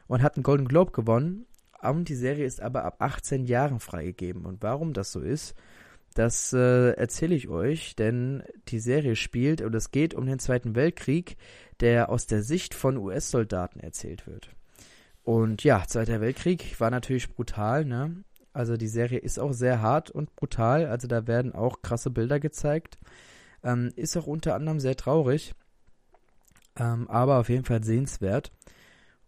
Und 0.08 0.22
hat 0.22 0.36
einen 0.36 0.42
Golden 0.42 0.68
Globe 0.68 0.92
gewonnen. 0.92 1.46
Und 1.80 2.08
die 2.10 2.16
Serie 2.16 2.44
ist 2.44 2.60
aber 2.60 2.84
ab 2.84 2.96
18 2.98 3.46
Jahren 3.46 3.80
freigegeben. 3.80 4.44
Und 4.44 4.62
warum 4.62 4.92
das 4.92 5.12
so 5.12 5.20
ist, 5.20 5.54
das 6.14 6.52
äh, 6.52 6.90
erzähle 6.92 7.34
ich 7.34 7.48
euch, 7.48 7.94
denn 7.94 8.42
die 8.68 8.80
Serie 8.80 9.16
spielt 9.16 9.62
und 9.62 9.74
es 9.74 9.90
geht 9.90 10.12
um 10.14 10.26
den 10.26 10.40
Zweiten 10.40 10.74
Weltkrieg, 10.74 11.36
der 11.78 12.10
aus 12.10 12.26
der 12.26 12.42
Sicht 12.42 12.74
von 12.74 12.96
US-Soldaten 12.96 13.80
erzählt 13.80 14.26
wird. 14.26 14.50
Und 15.22 15.62
ja, 15.62 15.84
Zweiter 15.86 16.20
Weltkrieg 16.20 16.80
war 16.80 16.90
natürlich 16.90 17.32
brutal, 17.32 17.84
ne? 17.84 18.24
Also 18.60 18.76
die 18.76 18.88
Serie 18.88 19.18
ist 19.18 19.38
auch 19.40 19.54
sehr 19.54 19.80
hart 19.80 20.10
und 20.10 20.36
brutal. 20.36 20.84
Also 20.84 21.08
da 21.08 21.26
werden 21.26 21.54
auch 21.54 21.80
krasse 21.80 22.10
Bilder 22.10 22.38
gezeigt. 22.40 22.98
Ähm, 23.64 23.90
ist 23.96 24.18
auch 24.18 24.26
unter 24.26 24.54
anderem 24.54 24.80
sehr 24.80 24.96
traurig. 24.96 25.54
Ähm, 26.76 27.08
aber 27.08 27.38
auf 27.38 27.48
jeden 27.48 27.64
Fall 27.64 27.82
sehenswert. 27.82 28.52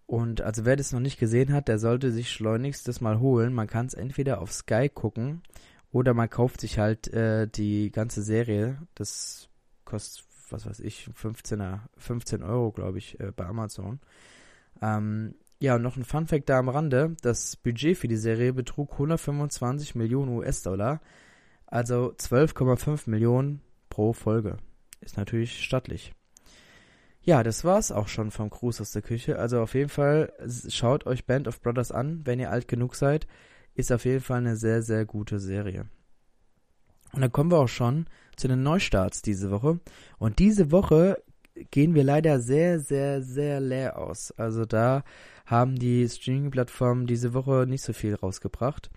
Und 0.04 0.42
also 0.42 0.66
wer 0.66 0.76
das 0.76 0.92
noch 0.92 1.00
nicht 1.00 1.18
gesehen 1.18 1.54
hat, 1.54 1.68
der 1.68 1.78
sollte 1.78 2.12
sich 2.12 2.30
schleunigst 2.30 2.86
das 2.88 3.00
mal 3.00 3.20
holen. 3.20 3.54
Man 3.54 3.68
kann 3.68 3.86
es 3.86 3.94
entweder 3.94 4.42
auf 4.42 4.52
Sky 4.52 4.90
gucken 4.90 5.40
oder 5.92 6.12
man 6.12 6.28
kauft 6.28 6.60
sich 6.60 6.78
halt 6.78 7.08
äh, 7.14 7.48
die 7.48 7.90
ganze 7.90 8.20
Serie. 8.20 8.82
Das 8.94 9.48
kostet, 9.86 10.26
was 10.50 10.66
weiß 10.66 10.80
ich, 10.80 11.08
15er, 11.18 11.80
15 11.96 12.42
Euro, 12.42 12.70
glaube 12.70 12.98
ich, 12.98 13.18
äh, 13.18 13.32
bei 13.34 13.46
Amazon. 13.46 13.98
Ähm, 14.82 15.36
ja, 15.62 15.76
und 15.76 15.82
noch 15.82 15.96
ein 15.96 16.02
Funfact 16.02 16.48
da 16.48 16.58
am 16.58 16.68
Rande. 16.68 17.14
Das 17.22 17.54
Budget 17.54 17.96
für 17.96 18.08
die 18.08 18.16
Serie 18.16 18.52
betrug 18.52 18.94
125 18.94 19.94
Millionen 19.94 20.36
US-Dollar. 20.36 21.00
Also 21.66 22.12
12,5 22.18 23.08
Millionen 23.08 23.60
pro 23.88 24.12
Folge. 24.12 24.56
Ist 25.00 25.16
natürlich 25.16 25.62
stattlich. 25.62 26.14
Ja, 27.20 27.44
das 27.44 27.64
war's 27.64 27.92
auch 27.92 28.08
schon 28.08 28.32
vom 28.32 28.50
Gruß 28.50 28.80
aus 28.80 28.90
der 28.90 29.02
Küche. 29.02 29.38
Also 29.38 29.60
auf 29.60 29.74
jeden 29.74 29.88
Fall 29.88 30.32
schaut 30.68 31.06
euch 31.06 31.26
Band 31.26 31.46
of 31.46 31.62
Brothers 31.62 31.92
an, 31.92 32.22
wenn 32.24 32.40
ihr 32.40 32.50
alt 32.50 32.66
genug 32.66 32.96
seid. 32.96 33.28
Ist 33.76 33.92
auf 33.92 34.04
jeden 34.04 34.20
Fall 34.20 34.38
eine 34.38 34.56
sehr, 34.56 34.82
sehr 34.82 35.04
gute 35.04 35.38
Serie. 35.38 35.86
Und 37.12 37.20
dann 37.20 37.30
kommen 37.30 37.52
wir 37.52 37.60
auch 37.60 37.68
schon 37.68 38.06
zu 38.34 38.48
den 38.48 38.64
Neustarts 38.64 39.22
diese 39.22 39.52
Woche. 39.52 39.78
Und 40.18 40.40
diese 40.40 40.72
Woche 40.72 41.22
gehen 41.70 41.94
wir 41.94 42.04
leider 42.04 42.40
sehr, 42.40 42.80
sehr, 42.80 43.22
sehr 43.22 43.60
leer 43.60 43.98
aus. 43.98 44.32
Also 44.32 44.64
da 44.64 45.04
haben 45.46 45.78
die 45.78 46.08
Streaming-Plattformen 46.08 47.06
diese 47.06 47.34
Woche 47.34 47.66
nicht 47.68 47.82
so 47.82 47.92
viel 47.92 48.14
rausgebracht. 48.14 48.90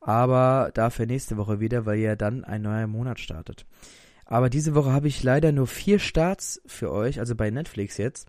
Aber 0.00 0.70
dafür 0.74 1.06
nächste 1.06 1.36
Woche 1.36 1.60
wieder, 1.60 1.86
weil 1.86 1.98
ja 1.98 2.14
dann 2.14 2.44
ein 2.44 2.62
neuer 2.62 2.86
Monat 2.86 3.20
startet. 3.20 3.64
Aber 4.26 4.50
diese 4.50 4.74
Woche 4.74 4.92
habe 4.92 5.08
ich 5.08 5.22
leider 5.22 5.52
nur 5.52 5.66
vier 5.66 5.98
Starts 5.98 6.60
für 6.66 6.92
euch, 6.92 7.20
also 7.20 7.34
bei 7.34 7.50
Netflix 7.50 7.96
jetzt. 7.96 8.28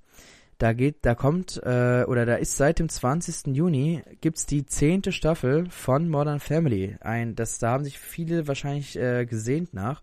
Da 0.58 0.72
geht, 0.72 1.00
da 1.02 1.16
kommt, 1.16 1.62
äh, 1.64 2.06
oder 2.08 2.26
da 2.26 2.36
ist 2.36 2.56
seit 2.56 2.80
dem 2.80 2.88
20. 2.88 3.54
Juni 3.56 4.04
gibt's 4.22 4.46
die 4.46 4.66
zehnte 4.66 5.12
Staffel 5.12 5.70
von 5.70 6.08
Modern 6.08 6.40
Family. 6.40 6.96
Ein, 7.02 7.36
das, 7.36 7.60
da 7.60 7.72
haben 7.72 7.84
sich 7.84 8.00
viele 8.00 8.48
wahrscheinlich 8.48 8.98
äh, 8.98 9.26
gesehnt 9.26 9.74
nach. 9.74 10.02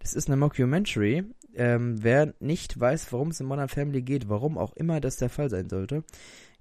Das 0.00 0.14
ist 0.14 0.28
eine 0.28 0.36
Mockumentary. 0.36 1.24
Ähm, 1.56 2.02
wer 2.02 2.34
nicht 2.40 2.78
weiß, 2.78 3.12
worum 3.12 3.28
es 3.28 3.40
in 3.40 3.46
Modern 3.46 3.68
Family 3.68 4.02
geht, 4.02 4.28
warum 4.28 4.58
auch 4.58 4.74
immer 4.74 5.00
das 5.00 5.16
der 5.16 5.28
Fall 5.28 5.50
sein 5.50 5.68
sollte, 5.68 6.04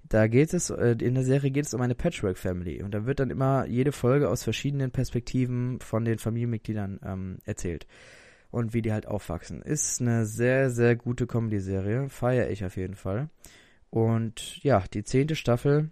da 0.03 0.27
geht 0.27 0.53
es, 0.53 0.69
äh, 0.69 0.95
in 0.99 1.15
der 1.15 1.23
Serie 1.23 1.51
geht 1.51 1.65
es 1.65 1.73
um 1.73 1.81
eine 1.81 1.95
Patchwork 1.95 2.37
Family 2.37 2.83
und 2.83 2.91
da 2.91 3.05
wird 3.05 3.19
dann 3.19 3.29
immer 3.29 3.65
jede 3.65 3.91
Folge 3.91 4.29
aus 4.29 4.43
verschiedenen 4.43 4.91
Perspektiven 4.91 5.79
von 5.79 6.05
den 6.05 6.19
Familienmitgliedern 6.19 6.99
ähm, 7.03 7.37
erzählt 7.45 7.87
und 8.51 8.73
wie 8.73 8.81
die 8.81 8.91
halt 8.91 9.07
aufwachsen. 9.07 9.61
Ist 9.61 10.01
eine 10.01 10.25
sehr, 10.25 10.69
sehr 10.69 10.95
gute 10.95 11.25
Comedy-Serie, 11.25 12.09
feiere 12.09 12.49
ich 12.49 12.63
auf 12.65 12.77
jeden 12.77 12.95
Fall. 12.95 13.29
Und 13.89 14.63
ja, 14.63 14.83
die 14.93 15.03
zehnte 15.03 15.35
Staffel 15.35 15.89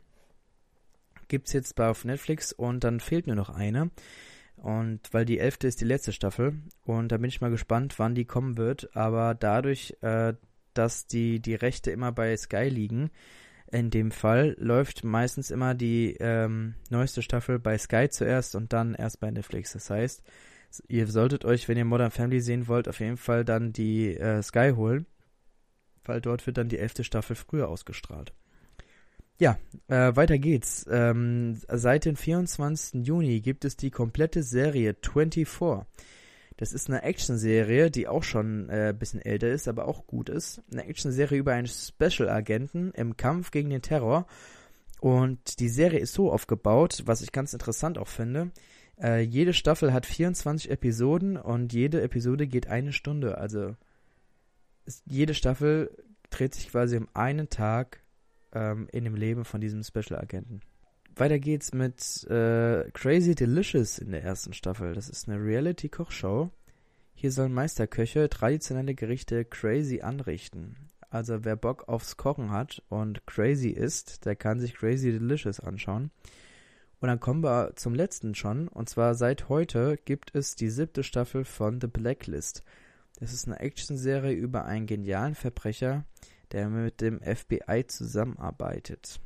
gibt's 1.27 1.53
jetzt 1.53 1.75
bei 1.75 1.87
auf 1.87 2.03
Netflix 2.03 2.51
und 2.51 2.83
dann 2.83 2.99
fehlt 2.99 3.27
nur 3.27 3.35
noch 3.35 3.49
eine. 3.49 3.89
Und 4.61 5.01
weil 5.11 5.25
die 5.25 5.39
elfte 5.39 5.67
ist 5.67 5.81
die 5.81 5.85
letzte 5.85 6.13
Staffel 6.13 6.53
und 6.83 7.11
da 7.11 7.17
bin 7.17 7.29
ich 7.29 7.41
mal 7.41 7.49
gespannt, 7.49 7.97
wann 7.97 8.13
die 8.13 8.25
kommen 8.25 8.57
wird. 8.57 8.95
Aber 8.95 9.33
dadurch, 9.33 9.97
äh, 10.01 10.35
dass 10.75 11.07
die, 11.07 11.39
die 11.39 11.55
Rechte 11.55 11.89
immer 11.89 12.11
bei 12.11 12.37
Sky 12.37 12.69
liegen, 12.69 13.09
in 13.71 13.89
dem 13.89 14.11
Fall 14.11 14.55
läuft 14.59 15.03
meistens 15.03 15.49
immer 15.49 15.73
die 15.73 16.15
ähm, 16.19 16.75
neueste 16.91 17.23
Staffel 17.23 17.57
bei 17.57 17.75
Sky 17.77 18.09
zuerst 18.09 18.55
und 18.55 18.71
dann 18.71 18.93
erst 18.93 19.19
bei 19.19 19.31
Netflix. 19.31 19.73
Das 19.73 19.89
heißt, 19.89 20.21
ihr 20.87 21.07
solltet 21.07 21.43
euch, 21.43 21.67
wenn 21.67 21.77
ihr 21.77 21.85
Modern 21.85 22.11
Family 22.11 22.39
sehen 22.39 22.67
wollt, 22.67 22.87
auf 22.87 22.99
jeden 22.99 23.17
Fall 23.17 23.43
dann 23.43 23.73
die 23.73 24.15
äh, 24.15 24.43
Sky 24.43 24.73
holen, 24.75 25.07
weil 26.03 26.21
dort 26.21 26.45
wird 26.45 26.57
dann 26.57 26.69
die 26.69 26.77
elfte 26.77 27.03
Staffel 27.03 27.35
früher 27.35 27.67
ausgestrahlt. 27.67 28.33
Ja, 29.41 29.57
äh, 29.87 30.15
weiter 30.15 30.37
geht's. 30.37 30.85
Ähm, 30.87 31.59
seit 31.67 32.05
dem 32.05 32.15
24. 32.15 33.07
Juni 33.07 33.41
gibt 33.41 33.65
es 33.65 33.75
die 33.75 33.89
komplette 33.89 34.43
Serie 34.43 34.95
24. 35.01 35.47
Das 36.57 36.73
ist 36.73 36.91
eine 36.91 37.01
Action-Serie, 37.01 37.89
die 37.89 38.07
auch 38.07 38.21
schon 38.21 38.69
äh, 38.69 38.89
ein 38.89 38.99
bisschen 38.99 39.19
älter 39.19 39.49
ist, 39.49 39.67
aber 39.67 39.87
auch 39.87 40.05
gut 40.05 40.29
ist. 40.29 40.61
Eine 40.71 40.85
Action-Serie 40.85 41.39
über 41.39 41.53
einen 41.53 41.65
Special-Agenten 41.65 42.91
im 42.91 43.17
Kampf 43.17 43.49
gegen 43.49 43.71
den 43.71 43.81
Terror. 43.81 44.27
Und 44.99 45.59
die 45.59 45.69
Serie 45.69 46.01
ist 46.01 46.13
so 46.13 46.31
aufgebaut, 46.31 47.01
was 47.07 47.23
ich 47.23 47.31
ganz 47.31 47.51
interessant 47.51 47.97
auch 47.97 48.09
finde. 48.09 48.51
Äh, 49.01 49.21
jede 49.21 49.53
Staffel 49.53 49.91
hat 49.91 50.05
24 50.05 50.69
Episoden 50.69 51.35
und 51.35 51.73
jede 51.73 52.03
Episode 52.03 52.45
geht 52.45 52.67
eine 52.67 52.93
Stunde. 52.93 53.39
Also 53.39 53.75
ist, 54.85 55.01
jede 55.07 55.33
Staffel 55.33 55.89
dreht 56.29 56.53
sich 56.53 56.69
quasi 56.69 56.95
um 56.95 57.07
einen 57.15 57.49
Tag 57.49 58.01
ähm, 58.53 58.87
in 58.91 59.03
dem 59.03 59.15
Leben 59.15 59.45
von 59.45 59.61
diesem 59.61 59.83
Special-Agenten. 59.83 60.61
Weiter 61.15 61.39
geht's 61.39 61.73
mit 61.73 62.23
äh, 62.29 62.89
Crazy 62.93 63.35
Delicious 63.35 63.99
in 63.99 64.11
der 64.11 64.23
ersten 64.23 64.53
Staffel. 64.53 64.93
Das 64.93 65.09
ist 65.09 65.27
eine 65.27 65.43
Reality-Kochshow. 65.43 66.49
Hier 67.13 67.31
sollen 67.31 67.53
Meisterköche 67.53 68.29
traditionelle 68.29 68.95
Gerichte 68.95 69.45
crazy 69.45 70.01
anrichten. 70.01 70.75
Also 71.11 71.43
wer 71.43 71.57
Bock 71.57 71.89
aufs 71.89 72.15
Kochen 72.15 72.51
hat 72.51 72.81
und 72.87 73.27
crazy 73.27 73.69
ist, 73.69 74.25
der 74.25 74.37
kann 74.37 74.61
sich 74.61 74.73
Crazy 74.73 75.11
Delicious 75.11 75.59
anschauen. 75.59 76.09
Und 77.01 77.07
dann 77.09 77.19
kommen 77.19 77.43
wir 77.43 77.73
zum 77.75 77.93
letzten 77.93 78.33
schon. 78.33 78.69
Und 78.69 78.87
zwar 78.87 79.13
seit 79.15 79.49
heute 79.49 79.97
gibt 80.05 80.33
es 80.33 80.55
die 80.55 80.69
siebte 80.69 81.03
Staffel 81.03 81.43
von 81.43 81.81
The 81.81 81.87
Blacklist. 81.87 82.63
Das 83.19 83.33
ist 83.33 83.45
eine 83.45 83.59
Actionserie 83.59 84.33
über 84.33 84.65
einen 84.65 84.87
genialen 84.87 85.35
Verbrecher, 85.35 86.05
der 86.53 86.69
mit 86.69 87.01
dem 87.01 87.19
FBI 87.21 87.85
zusammenarbeitet. 87.87 89.19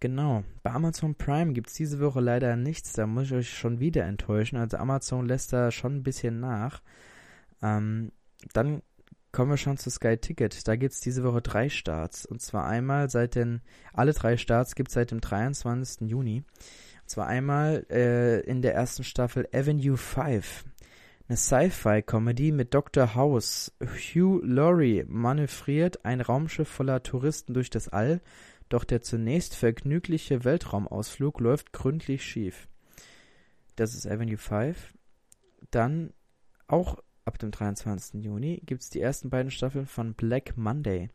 Genau. 0.00 0.44
Bei 0.62 0.72
Amazon 0.72 1.14
Prime 1.14 1.52
gibt 1.52 1.68
es 1.68 1.74
diese 1.74 2.00
Woche 2.00 2.20
leider 2.20 2.56
nichts. 2.56 2.94
Da 2.94 3.06
muss 3.06 3.26
ich 3.26 3.32
euch 3.34 3.50
schon 3.50 3.80
wieder 3.80 4.04
enttäuschen. 4.04 4.56
Also 4.56 4.78
Amazon 4.78 5.26
lässt 5.26 5.52
da 5.52 5.70
schon 5.70 5.96
ein 5.96 6.02
bisschen 6.02 6.40
nach. 6.40 6.80
Ähm, 7.62 8.10
dann 8.54 8.82
kommen 9.30 9.50
wir 9.50 9.58
schon 9.58 9.76
zu 9.76 9.90
Sky 9.90 10.16
Ticket. 10.16 10.66
Da 10.66 10.76
gibt 10.76 10.94
es 10.94 11.00
diese 11.00 11.22
Woche 11.22 11.42
drei 11.42 11.68
Starts. 11.68 12.24
Und 12.24 12.40
zwar 12.40 12.66
einmal 12.66 13.10
seit 13.10 13.34
den, 13.34 13.60
alle 13.92 14.14
drei 14.14 14.38
Starts 14.38 14.74
gibt 14.74 14.88
es 14.88 14.94
seit 14.94 15.10
dem 15.10 15.20
23. 15.20 16.08
Juni. 16.08 16.44
Und 17.02 17.10
zwar 17.10 17.26
einmal 17.26 17.86
äh, 17.90 18.40
in 18.40 18.62
der 18.62 18.74
ersten 18.74 19.04
Staffel 19.04 19.46
Avenue 19.52 19.98
5. 19.98 20.64
Eine 21.30 21.36
Sci-Fi-Comedy 21.36 22.50
mit 22.50 22.74
Dr. 22.74 23.14
House. 23.14 23.72
Hugh 23.80 24.44
Laurie 24.44 25.04
manövriert 25.06 26.04
ein 26.04 26.20
Raumschiff 26.20 26.66
voller 26.66 27.04
Touristen 27.04 27.54
durch 27.54 27.70
das 27.70 27.88
All 27.88 28.20
doch 28.68 28.82
der 28.82 29.00
zunächst 29.02 29.54
vergnügliche 29.54 30.42
Weltraumausflug 30.42 31.38
läuft 31.38 31.72
gründlich 31.72 32.24
schief. 32.24 32.66
Das 33.76 33.94
ist 33.94 34.08
Avenue 34.08 34.38
5. 34.38 34.92
Dann 35.70 36.12
auch 36.66 36.98
ab 37.24 37.38
dem 37.38 37.52
23. 37.52 38.24
Juni 38.24 38.60
gibt 38.66 38.82
es 38.82 38.90
die 38.90 39.00
ersten 39.00 39.30
beiden 39.30 39.52
Staffeln 39.52 39.86
von 39.86 40.14
Black 40.14 40.56
Monday. 40.56 41.10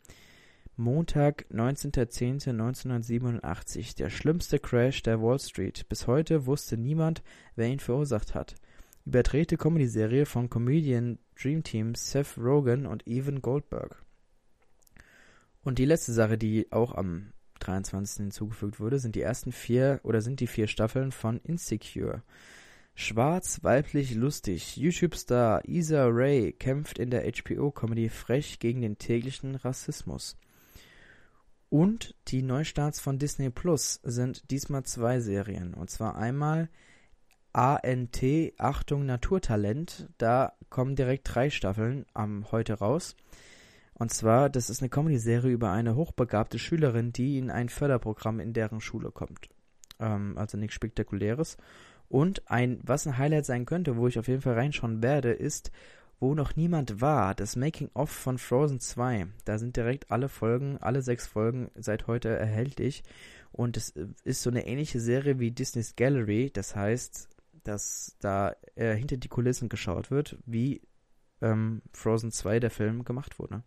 Montag, 0.78 1.46
19.10.1987. 1.52 3.98
Der 3.98 4.10
schlimmste 4.10 4.60
Crash 4.60 5.04
der 5.04 5.22
Wall 5.22 5.40
Street. 5.40 5.90
Bis 5.90 6.08
heute 6.08 6.46
wusste 6.46 6.78
niemand, 6.78 7.22
wer 7.58 7.68
ihn 7.68 7.82
verursacht 7.82 8.34
hat. 8.34 8.56
Überdrehte 9.06 9.58
Comedy-Serie 9.58 10.26
von 10.26 10.50
Comedian 10.50 11.20
Dream 11.40 11.64
Team 11.64 11.94
Seth 11.94 12.38
Rogen 12.38 12.88
und 12.88 13.08
Evan 13.08 13.42
Goldberg. 13.42 14.04
Und 15.64 15.80
die 15.80 15.86
letzte 15.86 16.12
Sache, 16.12 16.38
die 16.38 16.72
auch 16.72 16.96
am 16.96 17.32
23. 17.60 18.18
hinzugefügt 18.18 18.80
wurde, 18.80 19.00
sind 19.00 19.16
die 19.16 19.22
ersten 19.22 19.52
vier 19.52 20.00
oder 20.04 20.22
sind 20.22 20.40
die 20.40 20.48
vier 20.48 20.68
Staffeln 20.68 21.12
von 21.12 21.40
Insecure. 21.42 22.24
Schwarz, 22.96 23.60
weiblich, 23.64 24.16
lustig. 24.16 24.78
YouTube-Star 24.78 25.68
Issa 25.68 26.08
Rae 26.10 26.54
kämpft 26.54 26.98
in 26.98 27.10
der 27.10 27.24
HBO-Comedy 27.24 28.10
frech 28.10 28.60
gegen 28.60 28.82
den 28.82 28.98
täglichen 28.98 29.56
Rassismus. 29.56 30.38
Und 31.70 32.16
die 32.30 32.42
Neustarts 32.42 33.02
von 33.02 33.20
Disney 33.20 33.50
Plus 33.50 34.00
sind 34.04 34.50
diesmal 34.50 34.84
zwei 34.84 35.20
Serien. 35.20 35.74
Und 35.74 35.90
zwar 35.90 36.16
einmal 36.16 36.70
ANT, 37.56 38.22
Achtung 38.58 39.06
Naturtalent. 39.06 40.10
Da 40.18 40.52
kommen 40.70 40.98
direkt 40.98 41.34
drei 41.34 41.50
Staffeln 41.50 42.06
am 42.14 42.52
heute 42.52 42.74
raus. 42.74 43.16
Und 43.94 44.14
zwar, 44.14 44.50
das 44.50 44.70
ist 44.70 44.82
eine 44.82 44.90
Comedy-Serie 44.90 45.54
über 45.54 45.72
eine 45.72 45.96
hochbegabte 45.96 46.60
Schülerin, 46.60 47.14
die 47.14 47.38
in 47.38 47.50
ein 47.50 47.70
Förderprogramm 47.70 48.42
in 48.42 48.52
deren 48.52 48.82
Schule 48.82 49.10
kommt. 49.10 49.48
Ähm, 50.02 50.38
also 50.38 50.58
nichts 50.58 50.76
Spektakuläres. 50.76 51.56
Und 52.10 52.52
ein, 52.52 52.82
was 52.84 53.08
ein 53.08 53.18
Highlight 53.18 53.46
sein 53.46 53.66
könnte, 53.66 53.96
wo 53.96 54.10
ich 54.10 54.20
auf 54.20 54.28
jeden 54.28 54.42
Fall 54.42 54.56
reinschauen 54.56 55.02
werde, 55.02 55.32
ist, 55.32 55.72
wo 56.20 56.36
noch 56.36 56.58
niemand 56.58 57.00
war, 57.00 57.36
das 57.36 57.56
Making-of 57.56 58.10
von 58.10 58.38
Frozen 58.38 58.82
2. 58.82 59.28
Da 59.46 59.58
sind 59.60 59.78
direkt 59.78 60.12
alle 60.12 60.28
Folgen, 60.28 60.78
alle 60.80 61.02
sechs 61.02 61.26
Folgen 61.26 61.72
seit 61.76 62.08
heute 62.08 62.28
erhältlich. 62.28 63.06
Und 63.54 63.78
es 63.78 63.92
ist 64.26 64.42
so 64.42 64.50
eine 64.50 64.68
ähnliche 64.68 65.00
Serie 65.00 65.40
wie 65.40 65.52
Disney's 65.52 65.96
Gallery. 65.96 66.52
Das 66.52 66.76
heißt, 66.76 67.30
dass 67.66 68.16
da 68.20 68.56
äh, 68.76 68.96
hinter 68.96 69.18
die 69.18 69.28
Kulissen 69.28 69.70
geschaut 69.70 70.12
wird, 70.12 70.38
wie 70.46 70.82
ähm, 71.42 71.82
Frozen 71.92 72.32
2, 72.32 72.60
der 72.60 72.72
Film, 72.72 73.04
gemacht 73.04 73.40
wurde. 73.40 73.64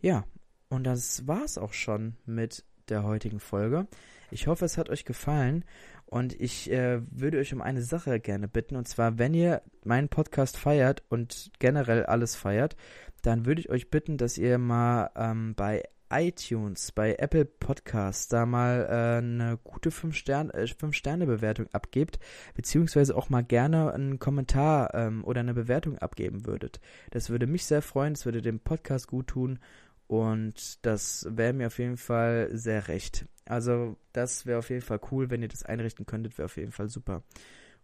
Ja, 0.00 0.24
und 0.68 0.84
das 0.84 1.26
war's 1.26 1.58
auch 1.58 1.72
schon 1.72 2.16
mit 2.24 2.64
der 2.88 3.02
heutigen 3.02 3.40
Folge. 3.40 3.88
Ich 4.30 4.46
hoffe, 4.46 4.64
es 4.64 4.78
hat 4.78 4.90
euch 4.90 5.04
gefallen 5.04 5.64
und 6.04 6.38
ich 6.40 6.70
äh, 6.70 7.00
würde 7.10 7.38
euch 7.38 7.52
um 7.52 7.60
eine 7.60 7.82
Sache 7.82 8.20
gerne 8.20 8.48
bitten 8.48 8.76
und 8.76 8.86
zwar, 8.86 9.18
wenn 9.18 9.34
ihr 9.34 9.62
meinen 9.84 10.08
Podcast 10.08 10.56
feiert 10.56 11.02
und 11.08 11.50
generell 11.58 12.06
alles 12.06 12.36
feiert, 12.36 12.76
dann 13.22 13.46
würde 13.46 13.60
ich 13.60 13.70
euch 13.70 13.90
bitten, 13.90 14.18
dass 14.18 14.38
ihr 14.38 14.58
mal 14.58 15.10
ähm, 15.16 15.54
bei 15.56 15.82
iTunes, 16.10 16.92
bei 16.92 17.14
Apple 17.16 17.44
Podcasts 17.44 18.28
da 18.28 18.46
mal 18.46 18.86
äh, 18.88 19.18
eine 19.18 19.58
gute 19.62 19.90
5-Sterne-Bewertung 19.90 21.66
äh, 21.66 21.72
abgebt, 21.72 22.18
beziehungsweise 22.54 23.16
auch 23.16 23.28
mal 23.28 23.42
gerne 23.42 23.92
einen 23.92 24.18
Kommentar 24.18 24.94
ähm, 24.94 25.24
oder 25.24 25.40
eine 25.40 25.54
Bewertung 25.54 25.98
abgeben 25.98 26.46
würdet. 26.46 26.80
Das 27.10 27.30
würde 27.30 27.46
mich 27.46 27.64
sehr 27.64 27.82
freuen, 27.82 28.14
das 28.14 28.24
würde 28.24 28.42
dem 28.42 28.60
Podcast 28.60 29.08
gut 29.08 29.28
tun 29.28 29.58
und 30.06 30.84
das 30.86 31.26
wäre 31.30 31.52
mir 31.52 31.66
auf 31.66 31.78
jeden 31.78 31.96
Fall 31.96 32.50
sehr 32.52 32.88
recht. 32.88 33.26
Also 33.44 33.96
das 34.12 34.46
wäre 34.46 34.58
auf 34.58 34.70
jeden 34.70 34.82
Fall 34.82 35.00
cool, 35.10 35.30
wenn 35.30 35.42
ihr 35.42 35.48
das 35.48 35.64
einrichten 35.64 36.06
könntet, 36.06 36.38
wäre 36.38 36.46
auf 36.46 36.56
jeden 36.56 36.72
Fall 36.72 36.88
super. 36.88 37.22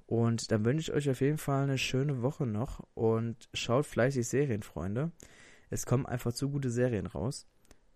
Und 0.06 0.50
dann 0.52 0.64
wünsche 0.64 0.90
ich 0.90 0.96
euch 0.96 1.10
auf 1.10 1.20
jeden 1.20 1.38
Fall 1.38 1.62
eine 1.64 1.78
schöne 1.78 2.22
Woche 2.22 2.46
noch 2.46 2.86
und 2.94 3.48
schaut 3.54 3.86
fleißig 3.86 4.26
Serien, 4.28 4.62
Freunde. 4.62 5.10
Es 5.70 5.86
kommen 5.86 6.04
einfach 6.04 6.32
zu 6.32 6.50
gute 6.50 6.70
Serien 6.70 7.06
raus. 7.06 7.46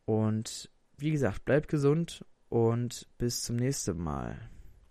Und 0.06 0.70
wie 0.96 1.10
gesagt, 1.10 1.44
bleibt 1.44 1.68
gesund 1.68 2.24
und 2.48 3.06
bis 3.18 3.42
zum 3.42 3.56
nächsten 3.56 3.98
Mal. 3.98 4.38